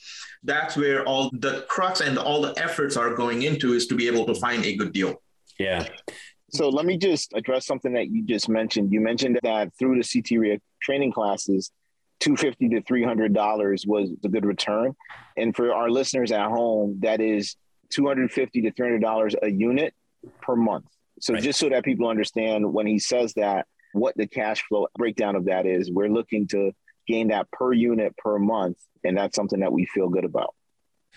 That's 0.43 0.76
where 0.76 1.06
all 1.06 1.30
the 1.32 1.65
crux 1.69 2.02
and 2.02 2.17
all 2.17 2.41
the 2.41 2.54
efforts 2.62 2.97
are 2.97 3.13
going 3.13 3.43
into 3.43 3.74
is 3.74 3.88
to 3.88 3.95
be 3.95 4.08
able 4.08 4.26
to 4.26 4.36
find 4.36 4.65
a 4.65 4.76
good 4.76 4.91
deal. 4.91 5.21
Yeah. 5.58 5.88
So 6.50 6.67
let 6.67 6.86
me 6.86 6.97
just 6.97 7.32
address 7.34 7.65
something 7.65 7.93
that 7.93 8.10
you 8.10 8.24
just 8.24 8.50
mentioned. 8.50 8.91
You 8.91 9.00
mentioned 9.00 9.39
that 9.43 9.71
through 9.80 10.02
the 10.02 10.21
CT 10.21 10.60
training 10.82 11.13
classes, 11.13 11.71
250 12.21 12.69
to 12.69 12.81
300 12.81 13.34
dollars 13.34 13.86
was 13.86 14.10
a 14.23 14.29
good 14.29 14.45
return 14.45 14.95
and 15.38 15.55
for 15.55 15.73
our 15.73 15.89
listeners 15.89 16.31
at 16.31 16.47
home 16.47 16.99
that 17.01 17.19
is 17.19 17.55
250 17.89 18.62
to 18.62 18.71
300 18.71 19.01
dollars 19.01 19.36
a 19.41 19.49
unit 19.49 19.93
per 20.41 20.55
month 20.55 20.86
so 21.19 21.34
right. 21.34 21.43
just 21.43 21.60
so 21.60 21.69
that 21.69 21.84
people 21.84 22.07
understand 22.07 22.71
when 22.71 22.88
he 22.88 22.99
says 22.99 23.34
that 23.34 23.65
what 23.93 24.15
the 24.15 24.27
cash 24.27 24.63
flow 24.69 24.88
breakdown 24.97 25.36
of 25.36 25.45
that 25.45 25.65
is 25.65 25.91
we're 25.91 26.10
looking 26.10 26.47
to 26.47 26.71
gain 27.07 27.27
that 27.29 27.49
per 27.51 27.73
unit 27.73 28.15
per 28.17 28.39
month 28.39 28.77
and 29.03 29.17
that's 29.17 29.36
something 29.36 29.60
that 29.60 29.73
we 29.73 29.86
feel 29.86 30.07
good 30.07 30.25
about 30.25 30.53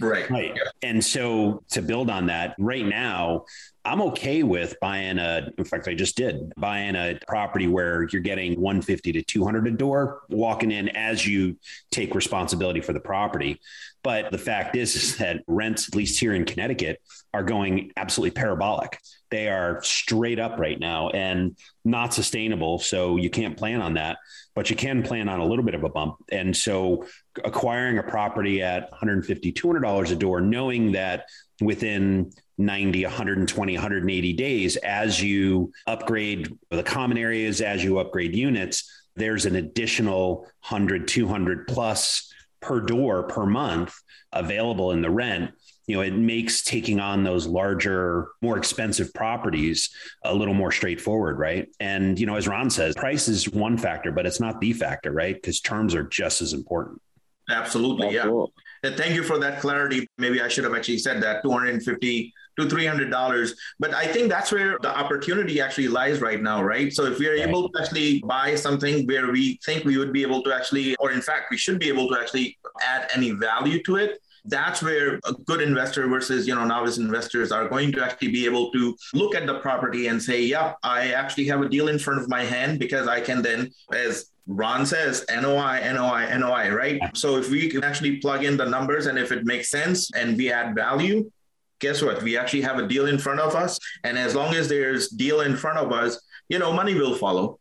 Right. 0.01 0.29
Right. 0.29 0.59
And 0.83 1.05
so 1.05 1.63
to 1.71 1.81
build 1.81 2.11
on 2.11 2.27
that, 2.27 2.57
right 2.59 2.85
now, 2.85 3.45
I'm 3.87 4.01
okay 4.03 4.43
with 4.43 4.77
buying 4.81 5.19
a, 5.19 5.51
in 5.59 5.65
fact, 5.65 5.89
I 5.89 5.95
just 5.95 6.17
did 6.17 6.53
buying 6.57 6.97
a 6.97 7.19
property 7.29 7.69
where 7.69 8.09
you're 8.11 8.23
getting 8.23 8.59
150 8.59 9.13
to 9.13 9.23
200 9.23 9.67
a 9.67 9.71
door, 9.73 10.23
walking 10.31 10.71
in 10.71 10.89
as 10.91 11.27
you 11.27 11.59
take 11.91 12.15
responsibility 12.15 12.81
for 12.81 12.95
the 12.95 13.01
property. 13.01 13.61
But 14.03 14.31
the 14.31 14.39
fact 14.39 14.77
is, 14.77 14.97
is 14.97 15.17
that 15.19 15.43
rents, 15.47 15.89
at 15.89 15.95
least 15.95 16.19
here 16.19 16.35
in 16.35 16.45
Connecticut, 16.45 17.01
are 17.35 17.43
going 17.43 17.91
absolutely 17.97 18.33
parabolic. 18.33 18.99
They 19.31 19.49
are 19.49 19.83
straight 19.83 20.39
up 20.39 20.59
right 20.59 20.79
now 20.79 21.09
and 21.11 21.57
not 21.85 22.15
sustainable. 22.15 22.79
So 22.79 23.17
you 23.17 23.31
can't 23.31 23.57
plan 23.57 23.83
on 23.83 23.95
that, 23.95 24.19
but 24.55 24.71
you 24.71 24.77
can 24.77 25.03
plan 25.03 25.29
on 25.29 25.41
a 25.41 25.47
little 25.47 25.65
bit 25.65 25.75
of 25.75 25.85
a 25.85 25.89
bump. 25.89 26.17
And 26.31 26.57
so 26.57 27.07
acquiring 27.45 27.99
a 27.99 28.03
property 28.03 28.63
at 28.63 28.91
150, 28.91 29.53
200 29.53 29.81
dollars 29.81 30.11
a 30.11 30.17
door, 30.17 30.41
knowing 30.41 30.93
that 30.93 31.27
within 31.61 32.33
90, 32.59 33.05
120, 33.05 33.75
180 33.75 34.33
days, 34.33 34.77
as 34.77 35.23
you 35.23 35.73
upgrade 35.87 36.57
the 36.71 36.83
common 36.83 37.19
areas, 37.19 37.61
as 37.61 37.83
you 37.83 37.99
upgrade 37.99 38.35
units, 38.35 38.91
there's 39.17 39.47
an 39.47 39.57
additional 39.57 40.43
100, 40.69 41.09
200 41.09 41.67
plus 41.69 42.33
per 42.61 42.81
door 42.81 43.25
per 43.25 43.47
month 43.47 43.95
available 44.33 44.93
in 44.93 45.03
the 45.03 45.11
rent. 45.11 45.53
You 45.87 45.97
know 45.97 46.03
it 46.03 46.15
makes 46.15 46.63
taking 46.63 46.99
on 46.99 47.25
those 47.25 47.47
larger 47.47 48.29
more 48.41 48.57
expensive 48.57 49.13
properties 49.13 49.91
a 50.25 50.35
little 50.35 50.55
more 50.55 50.73
straightforward 50.73 51.39
right? 51.39 51.69
And 51.79 52.19
you 52.19 52.25
know 52.25 52.37
as 52.37 52.49
ron 52.49 52.71
says 52.71 52.95
price 52.95 53.29
is 53.29 53.51
one 53.51 53.77
factor 53.77 54.11
but 54.11 54.25
it's 54.25 54.41
not 54.41 54.63
the 54.63 54.73
factor 54.73 55.13
right? 55.13 55.35
Because 55.35 55.61
terms 55.61 55.95
are 55.95 56.05
just 56.05 56.41
as 56.41 56.55
important. 56.55 57.03
Absolutely, 57.51 58.17
absolutely. 58.17 58.53
yeah. 58.57 58.64
And 58.64 58.64
thank 58.91 59.15
you 59.15 59.23
for 59.23 59.39
that 59.39 59.61
clarity. 59.61 60.07
Maybe 60.19 60.41
i 60.41 60.49
should 60.49 60.65
have 60.65 60.75
actually 60.75 60.99
said 60.99 61.23
that 61.23 61.43
250 61.43 62.33
to 62.57 62.67
$300 62.67 63.53
but 63.81 63.93
i 63.95 64.07
think 64.07 64.29
that's 64.29 64.53
where 64.53 64.79
the 64.83 64.97
opportunity 64.97 65.61
actually 65.61 65.89
lies 65.89 66.21
right 66.21 66.41
now 66.41 66.63
right? 66.63 66.93
So 66.93 67.05
if 67.07 67.19
we 67.19 67.27
are 67.29 67.33
right. 67.33 67.49
able 67.49 67.69
to 67.69 67.81
actually 67.81 68.21
buy 68.21 68.55
something 68.55 69.07
where 69.07 69.31
we 69.31 69.59
think 69.65 69.85
we 69.85 69.99
would 69.99 70.13
be 70.13 70.23
able 70.23 70.43
to 70.43 70.55
actually 70.55 70.95
or 70.97 71.11
in 71.11 71.21
fact 71.21 71.51
we 71.51 71.59
should 71.59 71.79
be 71.79 71.89
able 71.89 72.09
to 72.11 72.21
actually 72.21 72.59
add 72.83 73.09
any 73.15 73.33
value 73.33 73.83
to 73.85 73.97
it 73.97 74.21
that's 74.47 74.83
where 74.83 75.19
a 75.25 75.33
good 75.47 75.63
investor 75.63 76.07
versus 76.07 76.47
you 76.47 76.55
know 76.55 76.65
novice 76.65 76.99
investors 76.99 77.51
are 77.51 77.69
going 77.69 77.91
to 77.91 78.05
actually 78.05 78.29
be 78.29 78.45
able 78.45 78.71
to 78.73 78.95
look 79.15 79.35
at 79.35 79.47
the 79.47 79.59
property 79.61 80.09
and 80.09 80.23
say 80.23 80.43
yeah 80.43 80.75
i 80.83 81.13
actually 81.13 81.47
have 81.47 81.63
a 81.63 81.69
deal 81.69 81.89
in 81.89 81.99
front 81.99 82.21
of 82.21 82.29
my 82.29 82.45
hand 82.45 82.79
because 82.79 83.09
i 83.09 83.21
can 83.21 83.41
then 83.43 83.71
as 83.95 84.31
Ron 84.47 84.85
says 84.85 85.25
NOI, 85.31 85.81
NOI, 85.93 86.37
NOI, 86.37 86.71
right? 86.71 87.01
So 87.17 87.37
if 87.37 87.49
we 87.49 87.69
can 87.69 87.83
actually 87.83 88.19
plug 88.19 88.45
in 88.45 88.57
the 88.57 88.67
numbers 88.67 89.07
and 89.07 89.19
if 89.19 89.33
it 89.33 89.47
makes 89.47 89.71
sense 89.71 90.11
and 90.13 90.37
we 90.37 90.53
add 90.53 90.75
value, 90.75 91.31
guess 91.79 92.03
what? 92.03 92.23
We 92.23 92.37
actually 92.37 92.63
have 92.63 92.79
a 92.79 92.87
deal 92.87 93.07
in 93.07 93.19
front 93.19 93.41
of 93.41 93.55
us. 93.55 93.79
And 94.05 94.19
as 94.19 94.35
long 94.35 94.55
as 94.55 94.69
there's 94.69 95.09
deal 95.09 95.41
in 95.41 95.57
front 95.57 95.79
of 95.79 95.93
us, 95.93 96.21
you 96.49 96.59
know, 96.59 96.73
money 96.73 96.95
will 96.95 97.15
follow. 97.15 97.59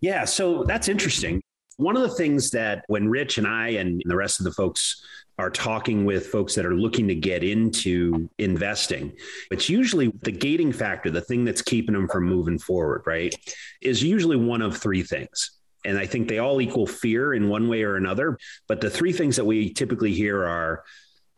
Yeah. 0.00 0.24
So 0.24 0.64
that's 0.64 0.88
interesting. 0.88 1.42
One 1.76 1.96
of 1.96 2.02
the 2.02 2.14
things 2.14 2.50
that 2.50 2.84
when 2.88 3.08
Rich 3.08 3.38
and 3.38 3.46
I 3.46 3.70
and 3.70 4.02
the 4.06 4.16
rest 4.16 4.40
of 4.40 4.44
the 4.44 4.52
folks 4.52 5.04
are 5.42 5.50
talking 5.50 6.04
with 6.04 6.28
folks 6.28 6.54
that 6.54 6.64
are 6.64 6.74
looking 6.74 7.08
to 7.08 7.16
get 7.16 7.42
into 7.42 8.30
investing, 8.38 9.12
it's 9.50 9.68
usually 9.68 10.12
the 10.22 10.30
gating 10.30 10.72
factor, 10.72 11.10
the 11.10 11.20
thing 11.20 11.44
that's 11.44 11.62
keeping 11.62 11.94
them 11.94 12.06
from 12.06 12.24
moving 12.24 12.60
forward, 12.60 13.02
right? 13.06 13.34
Is 13.80 14.02
usually 14.02 14.36
one 14.36 14.62
of 14.62 14.76
three 14.76 15.02
things. 15.02 15.58
And 15.84 15.98
I 15.98 16.06
think 16.06 16.28
they 16.28 16.38
all 16.38 16.60
equal 16.60 16.86
fear 16.86 17.34
in 17.34 17.48
one 17.48 17.68
way 17.68 17.82
or 17.82 17.96
another. 17.96 18.38
But 18.68 18.80
the 18.80 18.88
three 18.88 19.12
things 19.12 19.34
that 19.34 19.44
we 19.44 19.72
typically 19.72 20.12
hear 20.12 20.44
are 20.44 20.84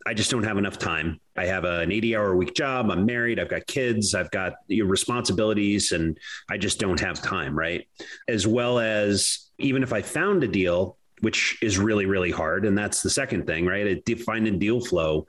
I 0.07 0.13
just 0.13 0.31
don't 0.31 0.45
have 0.45 0.59
enough 0.59 0.79
time. 0.79 1.19
I 1.35 1.47
have 1.47 1.65
an 1.65 1.91
80 1.91 2.15
hour 2.15 2.37
week 2.37 2.55
job. 2.55 2.91
I'm 2.91 3.07
married. 3.07 3.41
I've 3.41 3.49
got 3.49 3.67
kids. 3.67 4.15
I've 4.15 4.31
got 4.31 4.57
responsibilities 4.69 5.93
and 5.93 6.19
I 6.51 6.59
just 6.59 6.79
don't 6.79 7.01
have 7.01 7.23
time. 7.23 7.59
Right. 7.59 7.89
As 8.29 8.47
well 8.47 8.79
as 8.79 9.49
even 9.59 9.83
if 9.83 9.95
I 9.95 10.03
found 10.03 10.45
a 10.45 10.49
deal, 10.49 10.99
which 11.25 11.59
is 11.63 11.79
really, 11.79 12.07
really 12.07 12.31
hard. 12.31 12.65
And 12.67 12.77
that's 12.77 13.03
the 13.03 13.11
second 13.11 13.47
thing, 13.47 13.67
right? 13.67 14.03
Finding 14.25 14.59
deal 14.59 14.81
flow, 14.81 15.27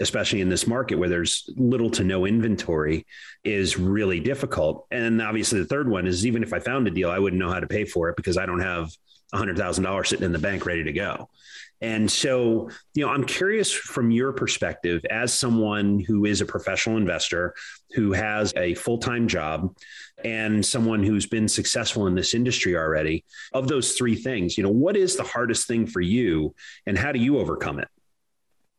especially 0.00 0.40
in 0.40 0.48
this 0.48 0.66
market 0.66 0.96
where 0.98 1.08
there's 1.08 1.48
little 1.56 1.90
to 1.90 2.04
no 2.04 2.26
inventory, 2.26 3.06
is 3.44 3.78
really 3.78 4.20
difficult. 4.20 4.86
And 4.90 5.20
obviously, 5.20 5.58
the 5.58 5.66
third 5.66 5.88
one 5.88 6.06
is 6.06 6.26
even 6.26 6.42
if 6.42 6.52
I 6.52 6.60
found 6.60 6.86
a 6.86 6.90
deal, 6.90 7.10
I 7.10 7.18
wouldn't 7.18 7.40
know 7.40 7.50
how 7.50 7.60
to 7.60 7.66
pay 7.66 7.84
for 7.84 8.08
it 8.10 8.16
because 8.16 8.36
I 8.36 8.46
don't 8.46 8.60
have 8.60 8.90
$100,000 9.34 10.06
sitting 10.06 10.24
in 10.24 10.32
the 10.32 10.38
bank 10.38 10.66
ready 10.66 10.84
to 10.84 10.92
go. 10.92 11.28
And 11.80 12.10
so, 12.10 12.70
you 12.94 13.06
know, 13.06 13.12
I'm 13.12 13.24
curious 13.24 13.72
from 13.72 14.10
your 14.10 14.32
perspective 14.32 15.04
as 15.10 15.32
someone 15.32 16.00
who 16.00 16.24
is 16.24 16.40
a 16.40 16.46
professional 16.46 16.96
investor 16.96 17.54
who 17.94 18.12
has 18.12 18.52
a 18.56 18.74
full 18.74 18.98
time 18.98 19.28
job 19.28 19.76
and 20.24 20.64
someone 20.64 21.04
who's 21.04 21.26
been 21.26 21.46
successful 21.46 22.08
in 22.08 22.16
this 22.16 22.34
industry 22.34 22.76
already, 22.76 23.24
of 23.52 23.68
those 23.68 23.92
three 23.92 24.16
things, 24.16 24.58
you 24.58 24.64
know, 24.64 24.70
what 24.70 24.96
is 24.96 25.16
the 25.16 25.22
hardest 25.22 25.68
thing 25.68 25.86
for 25.86 26.00
you 26.00 26.54
and 26.86 26.98
how 26.98 27.12
do 27.12 27.20
you 27.20 27.38
overcome 27.38 27.78
it? 27.78 27.88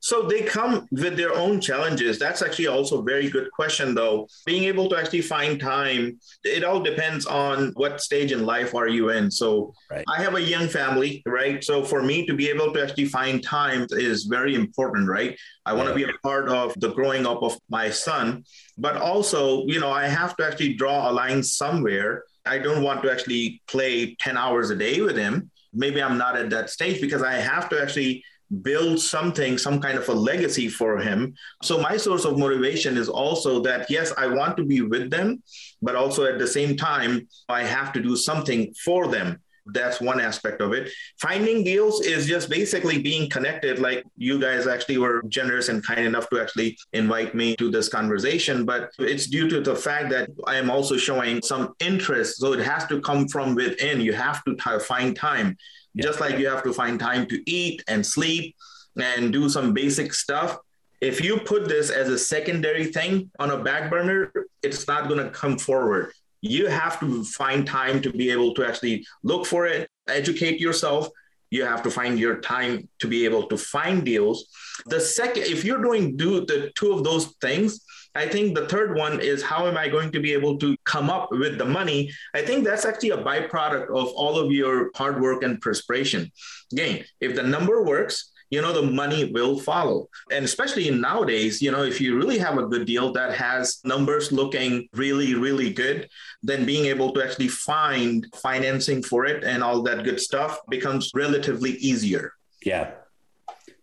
So 0.10 0.24
they 0.24 0.42
come 0.42 0.88
with 0.90 1.18
their 1.18 1.36
own 1.36 1.62
challenges. 1.62 2.18
That's 2.18 2.42
actually 2.42 2.66
also 2.66 3.00
a 3.00 3.04
very 3.04 3.30
good 3.30 3.52
question, 3.52 3.94
though. 3.94 4.28
Being 4.44 4.64
able 4.64 4.90
to 4.90 4.98
actually 4.98 5.22
find 5.22 5.60
time, 5.60 6.20
it 6.44 6.64
all 6.64 6.82
depends 6.82 7.28
on 7.28 7.74
what 7.76 8.02
stage 8.02 8.32
in 8.32 8.44
life 8.44 8.74
are 8.74 8.88
you 8.88 9.12
in. 9.12 9.30
So 9.30 9.72
right. 9.92 10.04
I 10.08 10.20
have 10.24 10.34
a 10.34 10.42
young 10.42 10.68
family, 10.68 11.22
right? 11.28 11.64
So 11.64 11.84
for 11.84 12.02
me 12.02 12.26
to 12.26 12.34
be 12.34 12.50
able 12.50 12.74
to 12.74 12.82
actually 12.82 13.06
find 13.06 13.44
time 13.44 13.86
is 13.92 14.24
very 14.24 14.56
important, 14.56 15.08
right? 15.08 15.38
I 15.68 15.74
want 15.74 15.94
to 15.94 16.00
yeah. 16.00 16.08
be 16.08 16.12
a 16.12 16.18
part 16.24 16.50
of 16.50 16.74
the 16.80 16.92
growing 16.92 17.28
up 17.28 17.44
of 17.44 17.60
my 17.70 17.92
son, 17.92 18.46
but 18.80 18.96
also, 18.96 19.64
you 19.68 19.80
know, 19.80 19.92
I 19.92 20.08
have 20.08 20.36
to 20.38 20.44
actually 20.44 20.74
draw 20.74 21.08
a 21.08 21.12
line 21.12 21.44
somewhere. 21.44 22.24
I 22.48 22.58
don't 22.58 22.82
want 22.82 23.04
to 23.04 23.12
actually 23.12 23.62
play 23.68 24.16
10 24.16 24.38
hours 24.38 24.72
a 24.72 24.76
day 24.76 25.02
with 25.02 25.18
him. 25.18 25.52
Maybe 25.72 26.02
I'm 26.02 26.18
not 26.18 26.36
at 26.36 26.50
that 26.50 26.72
stage 26.72 27.00
because 27.00 27.22
I 27.22 27.34
have 27.36 27.70
to 27.70 27.80
actually 27.80 28.24
build 28.62 29.00
something, 29.00 29.58
some 29.58 29.80
kind 29.80 29.98
of 29.98 30.08
a 30.10 30.14
legacy 30.14 30.68
for 30.68 30.98
him. 30.98 31.34
So 31.64 31.80
my 31.80 31.98
source 31.98 32.26
of 32.26 32.38
motivation 32.38 32.98
is 32.98 33.10
also 33.10 33.62
that, 33.62 33.90
yes, 33.90 34.12
I 34.18 34.28
want 34.28 34.58
to 34.58 34.66
be 34.66 34.82
with 34.82 35.10
them, 35.10 35.44
but 35.82 35.96
also 35.96 36.26
at 36.26 36.40
the 36.40 36.48
same 36.48 36.76
time, 36.76 37.28
I 37.48 37.64
have 37.64 37.94
to 37.94 38.02
do 38.02 38.16
something 38.16 38.74
for 38.84 39.08
them. 39.08 39.40
That's 39.72 40.02
one 40.02 40.20
aspect 40.20 40.62
of 40.62 40.74
it. 40.74 40.90
Finding 41.22 41.64
deals 41.64 42.02
is 42.02 42.26
just 42.26 42.50
basically 42.50 43.04
being 43.04 43.30
connected. 43.30 43.78
Like 43.78 44.04
you 44.18 44.40
guys 44.40 44.66
actually 44.66 44.98
were 44.98 45.22
generous 45.28 45.70
and 45.70 45.86
kind 45.86 46.06
enough 46.06 46.28
to 46.30 46.42
actually 46.42 46.76
invite 46.94 47.36
me 47.36 47.56
to 47.58 47.70
this 47.70 47.88
conversation, 47.88 48.66
but 48.66 48.90
it's 48.98 49.28
due 49.28 49.48
to 49.50 49.62
the 49.62 49.76
fact 49.76 50.10
that 50.10 50.30
I 50.48 50.56
am 50.56 50.72
also 50.72 50.98
showing 50.98 51.44
some 51.44 51.74
interest. 51.80 52.38
So 52.38 52.54
it 52.54 52.66
has 52.66 52.88
to 52.88 53.00
come 53.02 53.28
from 53.28 53.54
within. 53.54 54.02
You 54.02 54.14
have 54.14 54.44
to 54.46 54.56
t- 54.56 54.80
find 54.80 55.16
time 55.16 55.56
yeah. 55.94 56.04
Just 56.04 56.20
like 56.20 56.38
you 56.38 56.48
have 56.48 56.64
to 56.64 56.74
find 56.74 57.00
time 57.00 57.26
to 57.28 57.50
eat 57.50 57.84
and 57.88 58.06
sleep 58.06 58.56
and 59.02 59.32
do 59.32 59.50
some 59.50 59.74
basic 59.74 60.14
stuff. 60.14 60.58
If 61.02 61.24
you 61.24 61.40
put 61.40 61.70
this 61.70 61.90
as 61.90 62.10
a 62.10 62.20
secondary 62.20 62.86
thing 62.86 63.32
on 63.40 63.52
a 63.52 63.64
back 63.64 63.90
burner, 63.90 64.32
it's 64.62 64.88
not 64.88 65.08
going 65.08 65.24
to 65.24 65.30
come 65.30 65.58
forward. 65.58 66.12
You 66.42 66.68
have 66.68 67.00
to 67.00 67.24
find 67.24 67.66
time 67.66 68.02
to 68.02 68.12
be 68.12 68.32
able 68.32 68.54
to 68.56 68.66
actually 68.66 69.06
look 69.24 69.46
for 69.46 69.66
it, 69.66 69.90
educate 70.08 70.60
yourself. 70.60 71.10
You 71.52 71.64
have 71.66 71.82
to 71.84 71.92
find 71.92 72.20
your 72.20 72.42
time 72.42 72.88
to 73.00 73.08
be 73.08 73.26
able 73.26 73.48
to 73.48 73.58
find 73.58 74.06
deals. 74.06 74.48
The 74.86 75.00
second, 75.00 75.44
if 75.44 75.64
you're 75.64 75.82
doing 75.82 76.16
do 76.16 76.46
the 76.46 76.72
two 76.76 76.92
of 76.92 77.04
those 77.04 77.34
things, 77.42 77.82
I 78.16 78.28
think 78.28 78.56
the 78.56 78.68
third 78.68 78.96
one 78.96 79.20
is 79.22 79.44
how 79.44 79.68
am 79.68 79.78
I 79.78 79.88
going 79.88 80.12
to 80.12 80.20
be 80.20 80.34
able 80.34 80.58
to 80.60 80.76
come 80.84 81.10
up 81.10 81.30
with 81.32 81.58
the 81.58 81.66
money? 81.66 82.12
I 82.34 82.42
think 82.42 82.64
that's 82.64 82.86
actually 82.86 83.12
a 83.12 83.18
byproduct 83.18 83.90
of 83.90 84.08
all 84.10 84.40
of 84.40 84.52
your 84.52 84.92
hard 84.96 85.22
work 85.22 85.44
and 85.44 85.62
perspiration. 85.62 86.32
Again, 86.72 87.06
if 87.22 87.36
the 87.36 87.44
number 87.44 87.84
works, 87.84 88.32
you 88.50 88.62
know 88.62 88.74
the 88.74 88.82
money 88.82 89.32
will 89.32 89.60
follow 89.60 90.10
and 90.32 90.44
especially 90.44 90.90
nowadays 90.90 91.62
you 91.62 91.72
know 91.72 91.84
if 91.84 92.02
you 92.02 92.18
really 92.18 92.38
have 92.38 92.58
a 92.58 92.66
good 92.66 92.86
deal 92.86 93.12
that 93.12 93.36
has 93.36 93.80
numbers 93.84 94.32
looking 94.32 94.88
really 94.94 95.36
really 95.36 95.72
good 95.72 96.10
then 96.42 96.66
being 96.66 96.86
able 96.86 97.12
to 97.12 97.24
actually 97.24 97.48
find 97.48 98.26
financing 98.36 99.04
for 99.04 99.26
it 99.26 99.44
and 99.44 99.64
all 99.64 99.82
that 99.84 100.04
good 100.04 100.20
stuff 100.20 100.60
becomes 100.68 101.12
relatively 101.14 101.72
easier 101.74 102.34
yeah 102.64 102.92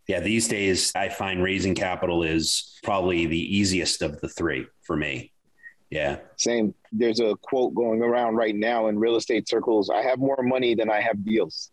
yeah, 0.06 0.20
these 0.20 0.46
days 0.48 0.92
I 0.94 1.08
find 1.08 1.42
raising 1.42 1.74
capital 1.74 2.22
is 2.22 2.78
probably 2.84 3.26
the 3.26 3.56
easiest 3.56 4.02
of 4.02 4.20
the 4.20 4.28
three 4.28 4.66
for 4.82 4.96
me. 4.96 5.32
Yeah. 5.90 6.18
Same. 6.36 6.74
There's 6.92 7.20
a 7.20 7.36
quote 7.42 7.74
going 7.74 8.02
around 8.02 8.36
right 8.36 8.54
now 8.54 8.88
in 8.88 8.98
real 8.98 9.16
estate 9.16 9.48
circles. 9.48 9.90
I 9.90 10.02
have 10.02 10.18
more 10.18 10.42
money 10.42 10.74
than 10.74 10.90
I 10.90 11.00
have 11.00 11.24
deals. 11.24 11.70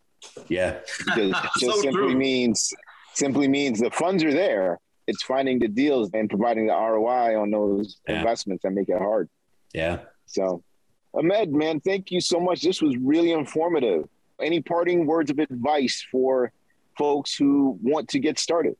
Yeah. 0.48 0.80
It 1.18 1.36
just 1.60 1.76
so 1.76 1.82
simply 1.82 1.92
true. 1.92 2.16
means 2.16 2.74
simply 3.14 3.48
means 3.48 3.80
the 3.80 3.92
funds 3.92 4.24
are 4.24 4.34
there. 4.34 4.80
It's 5.06 5.22
finding 5.22 5.60
the 5.60 5.68
deals 5.68 6.10
and 6.14 6.30
providing 6.30 6.68
the 6.68 6.74
ROI 6.74 7.40
on 7.40 7.52
those 7.52 7.98
yeah. 8.08 8.20
investments 8.20 8.64
that 8.64 8.72
make 8.72 8.90
it 8.90 8.98
hard. 8.98 9.30
Yeah. 9.74 10.00
So 10.26 10.64
Ahmed, 11.14 11.52
man, 11.52 11.80
thank 11.82 12.10
you 12.12 12.22
so 12.22 12.40
much. 12.40 12.62
This 12.62 12.82
was 12.82 12.98
really 12.98 13.32
informative. 13.32 14.08
Any 14.42 14.62
parting 14.62 15.06
words 15.06 15.30
of 15.30 15.40
advice 15.40 16.06
for 16.12 16.52
folks 16.98 17.36
who 17.36 17.78
want 17.82 18.10
to 18.10 18.20
get 18.20 18.40
started? 18.40 18.76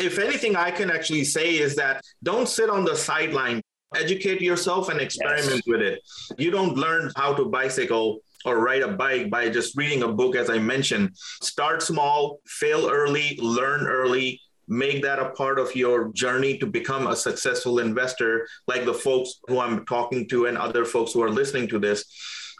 If 0.00 0.18
anything, 0.18 0.56
I 0.56 0.70
can 0.70 0.90
actually 0.90 1.24
say 1.24 1.56
is 1.58 1.76
that 1.76 2.02
don't 2.22 2.48
sit 2.48 2.68
on 2.68 2.84
the 2.84 2.96
sideline. 2.96 3.62
Educate 3.94 4.40
yourself 4.40 4.88
and 4.88 5.00
experiment 5.00 5.62
yes. 5.64 5.66
with 5.66 5.80
it. 5.80 6.00
You 6.36 6.50
don't 6.50 6.76
learn 6.76 7.12
how 7.16 7.32
to 7.34 7.44
bicycle 7.44 8.18
or 8.44 8.58
ride 8.58 8.82
a 8.82 8.88
bike 8.88 9.30
by 9.30 9.48
just 9.48 9.76
reading 9.76 10.02
a 10.02 10.08
book, 10.08 10.34
as 10.34 10.50
I 10.50 10.58
mentioned. 10.58 11.10
Start 11.14 11.80
small, 11.80 12.40
fail 12.44 12.90
early, 12.90 13.38
learn 13.40 13.86
early, 13.86 14.40
make 14.66 15.02
that 15.02 15.18
a 15.18 15.30
part 15.30 15.58
of 15.58 15.74
your 15.76 16.12
journey 16.12 16.58
to 16.58 16.66
become 16.66 17.06
a 17.06 17.16
successful 17.16 17.78
investor, 17.78 18.46
like 18.66 18.84
the 18.84 18.94
folks 18.94 19.40
who 19.46 19.60
I'm 19.60 19.84
talking 19.86 20.28
to 20.28 20.46
and 20.46 20.58
other 20.58 20.84
folks 20.84 21.12
who 21.12 21.22
are 21.22 21.30
listening 21.30 21.68
to 21.68 21.78
this. 21.78 22.04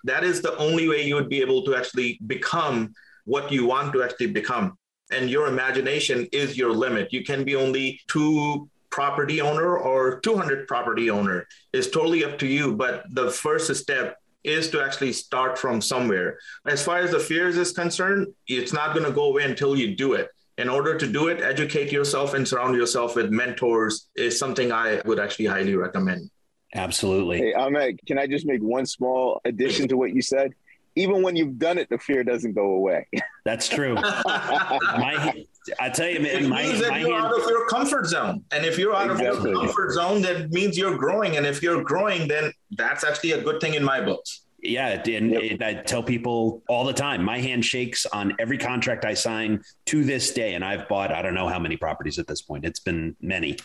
That 0.04 0.22
is 0.22 0.40
the 0.40 0.56
only 0.58 0.88
way 0.88 1.04
you 1.04 1.14
would 1.14 1.30
be 1.30 1.40
able 1.40 1.64
to 1.64 1.74
actually 1.74 2.18
become 2.26 2.94
what 3.24 3.50
you 3.50 3.66
want 3.66 3.92
to 3.92 4.02
actually 4.02 4.28
become. 4.28 4.76
And 5.10 5.28
your 5.28 5.46
imagination 5.46 6.26
is 6.32 6.56
your 6.56 6.72
limit. 6.72 7.12
You 7.12 7.24
can 7.24 7.44
be 7.44 7.56
only 7.56 8.00
two 8.08 8.68
property 8.90 9.40
owner 9.40 9.76
or 9.76 10.20
200 10.20 10.66
property 10.68 11.10
owner. 11.10 11.46
It's 11.72 11.90
totally 11.90 12.24
up 12.24 12.38
to 12.38 12.46
you. 12.46 12.74
But 12.74 13.04
the 13.10 13.30
first 13.30 13.74
step 13.74 14.16
is 14.44 14.70
to 14.70 14.82
actually 14.82 15.12
start 15.12 15.58
from 15.58 15.80
somewhere. 15.80 16.38
As 16.66 16.84
far 16.84 16.98
as 16.98 17.10
the 17.10 17.18
fears 17.18 17.56
is 17.56 17.72
concerned, 17.72 18.28
it's 18.46 18.72
not 18.72 18.94
going 18.94 19.06
to 19.06 19.12
go 19.12 19.24
away 19.24 19.44
until 19.44 19.74
you 19.74 19.96
do 19.96 20.12
it. 20.12 20.28
In 20.58 20.68
order 20.68 20.96
to 20.96 21.06
do 21.10 21.28
it, 21.28 21.42
educate 21.42 21.90
yourself 21.90 22.34
and 22.34 22.46
surround 22.46 22.76
yourself 22.76 23.16
with 23.16 23.30
mentors 23.30 24.08
is 24.14 24.38
something 24.38 24.70
I 24.70 25.00
would 25.04 25.18
actually 25.18 25.46
highly 25.46 25.74
recommend. 25.74 26.30
Absolutely. 26.74 27.38
Hey, 27.38 27.54
Ahmed, 27.54 27.98
can 28.06 28.18
I 28.18 28.26
just 28.26 28.46
make 28.46 28.62
one 28.62 28.86
small 28.86 29.40
addition 29.44 29.88
to 29.88 29.96
what 29.96 30.14
you 30.14 30.22
said? 30.22 30.52
Even 30.96 31.22
when 31.22 31.36
you've 31.36 31.58
done 31.58 31.78
it, 31.78 31.88
the 31.90 31.98
fear 31.98 32.22
doesn't 32.22 32.52
go 32.52 32.72
away. 32.72 33.06
That's 33.44 33.68
true. 33.68 33.94
my, 33.94 35.44
I 35.80 35.88
tell 35.90 36.08
you, 36.08 36.20
man, 36.20 36.44
it 36.44 36.48
my, 36.48 36.62
means 36.62 36.80
that 36.80 36.90
my 36.90 37.00
you're 37.00 37.12
hand... 37.12 37.26
out 37.26 37.40
of 37.40 37.48
your 37.48 37.66
comfort 37.68 38.06
zone, 38.06 38.44
and 38.52 38.64
if 38.64 38.78
you're 38.78 38.94
out 38.94 39.10
exactly. 39.10 39.36
of 39.36 39.44
your 39.44 39.66
comfort 39.66 39.92
zone, 39.92 40.22
that 40.22 40.50
means 40.50 40.78
you're 40.78 40.96
growing, 40.96 41.36
and 41.36 41.46
if 41.46 41.62
you're 41.62 41.82
growing, 41.82 42.28
then 42.28 42.52
that's 42.72 43.04
actually 43.04 43.32
a 43.32 43.42
good 43.42 43.60
thing 43.60 43.74
in 43.74 43.84
my 43.84 44.00
books. 44.00 44.44
Yeah, 44.64 45.02
and 45.06 45.30
yep. 45.30 45.42
it, 45.42 45.62
I 45.62 45.74
tell 45.74 46.02
people 46.02 46.62
all 46.68 46.84
the 46.84 46.94
time, 46.94 47.22
my 47.22 47.38
hand 47.38 47.64
shakes 47.64 48.06
on 48.06 48.34
every 48.38 48.56
contract 48.56 49.04
I 49.04 49.12
sign 49.12 49.62
to 49.86 50.04
this 50.04 50.32
day, 50.32 50.54
and 50.54 50.64
I've 50.64 50.88
bought 50.88 51.12
I 51.12 51.20
don't 51.20 51.34
know 51.34 51.48
how 51.48 51.58
many 51.58 51.76
properties 51.76 52.18
at 52.18 52.26
this 52.26 52.40
point. 52.40 52.64
It's 52.64 52.80
been 52.80 53.14
many. 53.20 53.58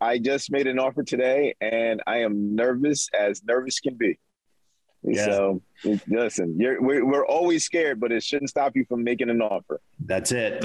I 0.00 0.18
just 0.18 0.50
made 0.50 0.66
an 0.66 0.78
offer 0.78 1.02
today, 1.02 1.54
and 1.60 2.02
I 2.06 2.18
am 2.18 2.54
nervous 2.54 3.08
as 3.18 3.42
nervous 3.44 3.80
can 3.80 3.96
be. 3.96 4.18
Yeah. 5.06 5.24
So 5.26 5.62
listen, 6.08 6.56
we're, 6.58 7.04
we're 7.04 7.26
always 7.26 7.64
scared, 7.64 8.00
but 8.00 8.12
it 8.12 8.22
shouldn't 8.22 8.50
stop 8.50 8.74
you 8.74 8.84
from 8.86 9.04
making 9.04 9.30
an 9.30 9.40
offer. 9.40 9.80
That's 10.04 10.32
it. 10.32 10.64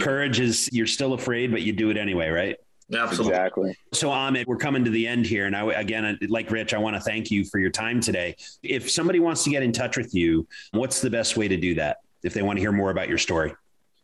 Courage 0.00 0.40
is 0.40 0.68
you're 0.72 0.86
still 0.86 1.12
afraid, 1.12 1.50
but 1.50 1.62
you 1.62 1.72
do 1.72 1.90
it 1.90 1.96
anyway, 1.96 2.28
right? 2.28 2.56
Absolutely. 2.92 3.32
Exactly. 3.32 3.76
So, 3.92 4.10
Ahmed, 4.10 4.46
we're 4.46 4.56
coming 4.56 4.84
to 4.84 4.90
the 4.90 5.08
end 5.08 5.26
here. 5.26 5.46
And 5.46 5.56
I, 5.56 5.72
again, 5.72 6.18
like 6.28 6.50
Rich, 6.50 6.72
I 6.72 6.78
want 6.78 6.94
to 6.94 7.00
thank 7.00 7.30
you 7.30 7.44
for 7.44 7.58
your 7.58 7.70
time 7.70 8.00
today. 8.00 8.36
If 8.62 8.90
somebody 8.90 9.18
wants 9.18 9.42
to 9.44 9.50
get 9.50 9.62
in 9.62 9.72
touch 9.72 9.96
with 9.96 10.14
you, 10.14 10.46
what's 10.70 11.00
the 11.00 11.10
best 11.10 11.36
way 11.36 11.48
to 11.48 11.56
do 11.56 11.74
that 11.74 11.98
if 12.22 12.32
they 12.32 12.42
want 12.42 12.58
to 12.58 12.60
hear 12.60 12.72
more 12.72 12.90
about 12.90 13.08
your 13.08 13.18
story? 13.18 13.52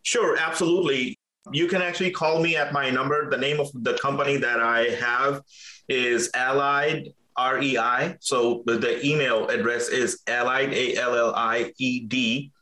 Sure, 0.02 0.36
absolutely. 0.36 1.16
You 1.52 1.68
can 1.68 1.80
actually 1.80 2.10
call 2.10 2.40
me 2.40 2.56
at 2.56 2.72
my 2.72 2.90
number. 2.90 3.30
The 3.30 3.36
name 3.36 3.60
of 3.60 3.70
the 3.72 3.94
company 3.94 4.36
that 4.38 4.60
I 4.60 4.88
have 4.90 5.42
is 5.88 6.30
Allied 6.34 7.12
REI. 7.38 8.16
So 8.20 8.62
the 8.66 9.04
email 9.04 9.48
address 9.48 9.88
is 9.88 10.22
allied, 10.26 10.72
A 10.72 10.96
L 10.96 11.14
L 11.16 11.34
I 11.34 11.72
E 11.78 12.00
D, 12.00 12.52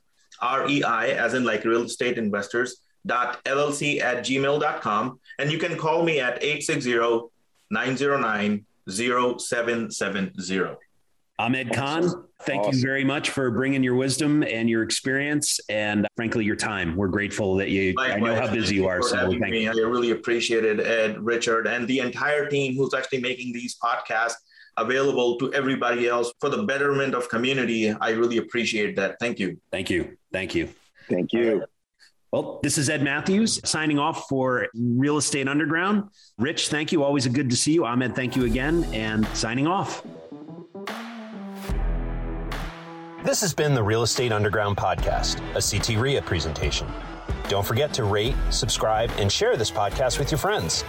R 0.41 0.69
E 0.69 0.83
I, 0.83 1.09
as 1.09 1.35
in 1.35 1.45
like 1.45 1.65
real 1.65 1.83
estate 1.83 2.19
investors, 2.19 2.81
dot 3.07 3.43
LLC 3.45 4.01
at 4.01 4.25
gmail.com. 4.25 5.21
And 5.39 5.51
you 5.51 5.59
can 5.59 5.77
call 5.77 6.03
me 6.03 6.21
at 6.21 6.43
860 6.43 7.29
909 7.71 8.67
0770. 8.89 10.77
Ahmed 11.41 11.73
Khan, 11.73 12.27
thank 12.43 12.61
awesome. 12.65 12.75
you 12.75 12.83
very 12.83 13.03
much 13.03 13.31
for 13.31 13.51
bringing 13.51 13.83
your 13.83 13.95
wisdom 13.95 14.43
and 14.43 14.69
your 14.69 14.83
experience 14.83 15.59
and 15.71 16.07
frankly 16.15 16.45
your 16.45 16.57
time. 16.57 16.97
We're 16.97 17.09
grateful 17.09 17.57
that 17.57 17.71
you 17.71 17.95
Likewise. 17.95 18.17
I 18.17 18.21
know 18.21 18.35
how 18.35 18.53
busy 18.53 18.75
you 18.75 18.87
are. 18.89 19.01
So 19.01 19.31
thank 19.31 19.41
me. 19.41 19.63
you. 19.63 19.71
I 19.71 19.89
really 19.89 20.11
appreciate 20.11 20.67
it, 20.67 20.81
Ed, 20.81 21.19
Richard, 21.19 21.67
and 21.67 21.89
the 21.89 22.01
entire 22.01 22.47
team 22.47 22.77
who's 22.77 22.93
actually 22.93 23.21
making 23.21 23.55
these 23.55 23.77
podcasts 23.83 24.35
available 24.81 25.39
to 25.39 25.53
everybody 25.53 26.09
else 26.09 26.33
for 26.41 26.49
the 26.49 26.63
betterment 26.65 27.15
of 27.15 27.29
community. 27.29 27.91
I 27.93 28.11
really 28.11 28.39
appreciate 28.39 28.97
that. 28.97 29.17
Thank 29.21 29.39
you. 29.39 29.61
Thank 29.71 29.91
you. 29.91 30.17
Thank 30.33 30.55
you. 30.55 30.69
Thank 31.09 31.33
you. 31.33 31.65
Well, 32.33 32.61
this 32.63 32.79
is 32.79 32.89
Ed 32.89 33.03
Matthews 33.03 33.61
signing 33.65 33.99
off 33.99 34.29
for 34.29 34.69
Real 34.75 35.17
Estate 35.17 35.49
Underground. 35.49 36.11
Rich, 36.39 36.69
thank 36.69 36.93
you. 36.93 37.03
Always 37.03 37.27
a 37.27 37.31
good 37.31 37.51
to 37.51 37.57
see 37.57 37.73
you. 37.73 37.85
Ahmed, 37.85 38.15
thank 38.15 38.37
you 38.37 38.45
again. 38.45 38.85
And 38.93 39.27
signing 39.29 39.67
off. 39.67 40.05
This 43.25 43.41
has 43.43 43.53
been 43.53 43.75
the 43.75 43.83
Real 43.83 44.03
Estate 44.03 44.33
Underground 44.33 44.77
podcast, 44.77 45.41
a 45.55 45.61
CT 45.61 46.01
REIA 46.01 46.23
presentation. 46.23 46.87
Don't 47.49 47.67
forget 47.67 47.93
to 47.95 48.05
rate, 48.05 48.37
subscribe, 48.51 49.11
and 49.19 49.31
share 49.31 49.57
this 49.57 49.71
podcast 49.71 50.19
with 50.21 50.31
your 50.31 50.39
friends. 50.39 50.85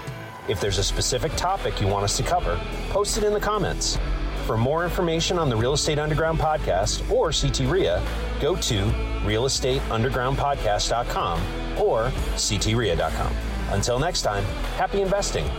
If 0.51 0.59
there's 0.59 0.77
a 0.79 0.83
specific 0.83 1.31
topic 1.37 1.79
you 1.79 1.87
want 1.87 2.03
us 2.03 2.17
to 2.17 2.23
cover, 2.23 2.59
post 2.89 3.17
it 3.17 3.23
in 3.23 3.31
the 3.31 3.39
comments. 3.39 3.97
For 4.45 4.57
more 4.57 4.83
information 4.83 5.39
on 5.39 5.47
the 5.47 5.55
Real 5.55 5.71
Estate 5.71 5.97
Underground 5.97 6.39
podcast 6.39 7.09
or 7.09 7.31
CT 7.31 7.71
REIA, 7.71 8.05
go 8.41 8.57
to 8.57 8.83
realestateundergroundpodcast.com 9.23 11.39
or 11.79 12.11
ctria.com. 12.35 13.33
Until 13.69 13.97
next 13.97 14.23
time, 14.23 14.43
happy 14.75 15.01
investing. 15.01 15.49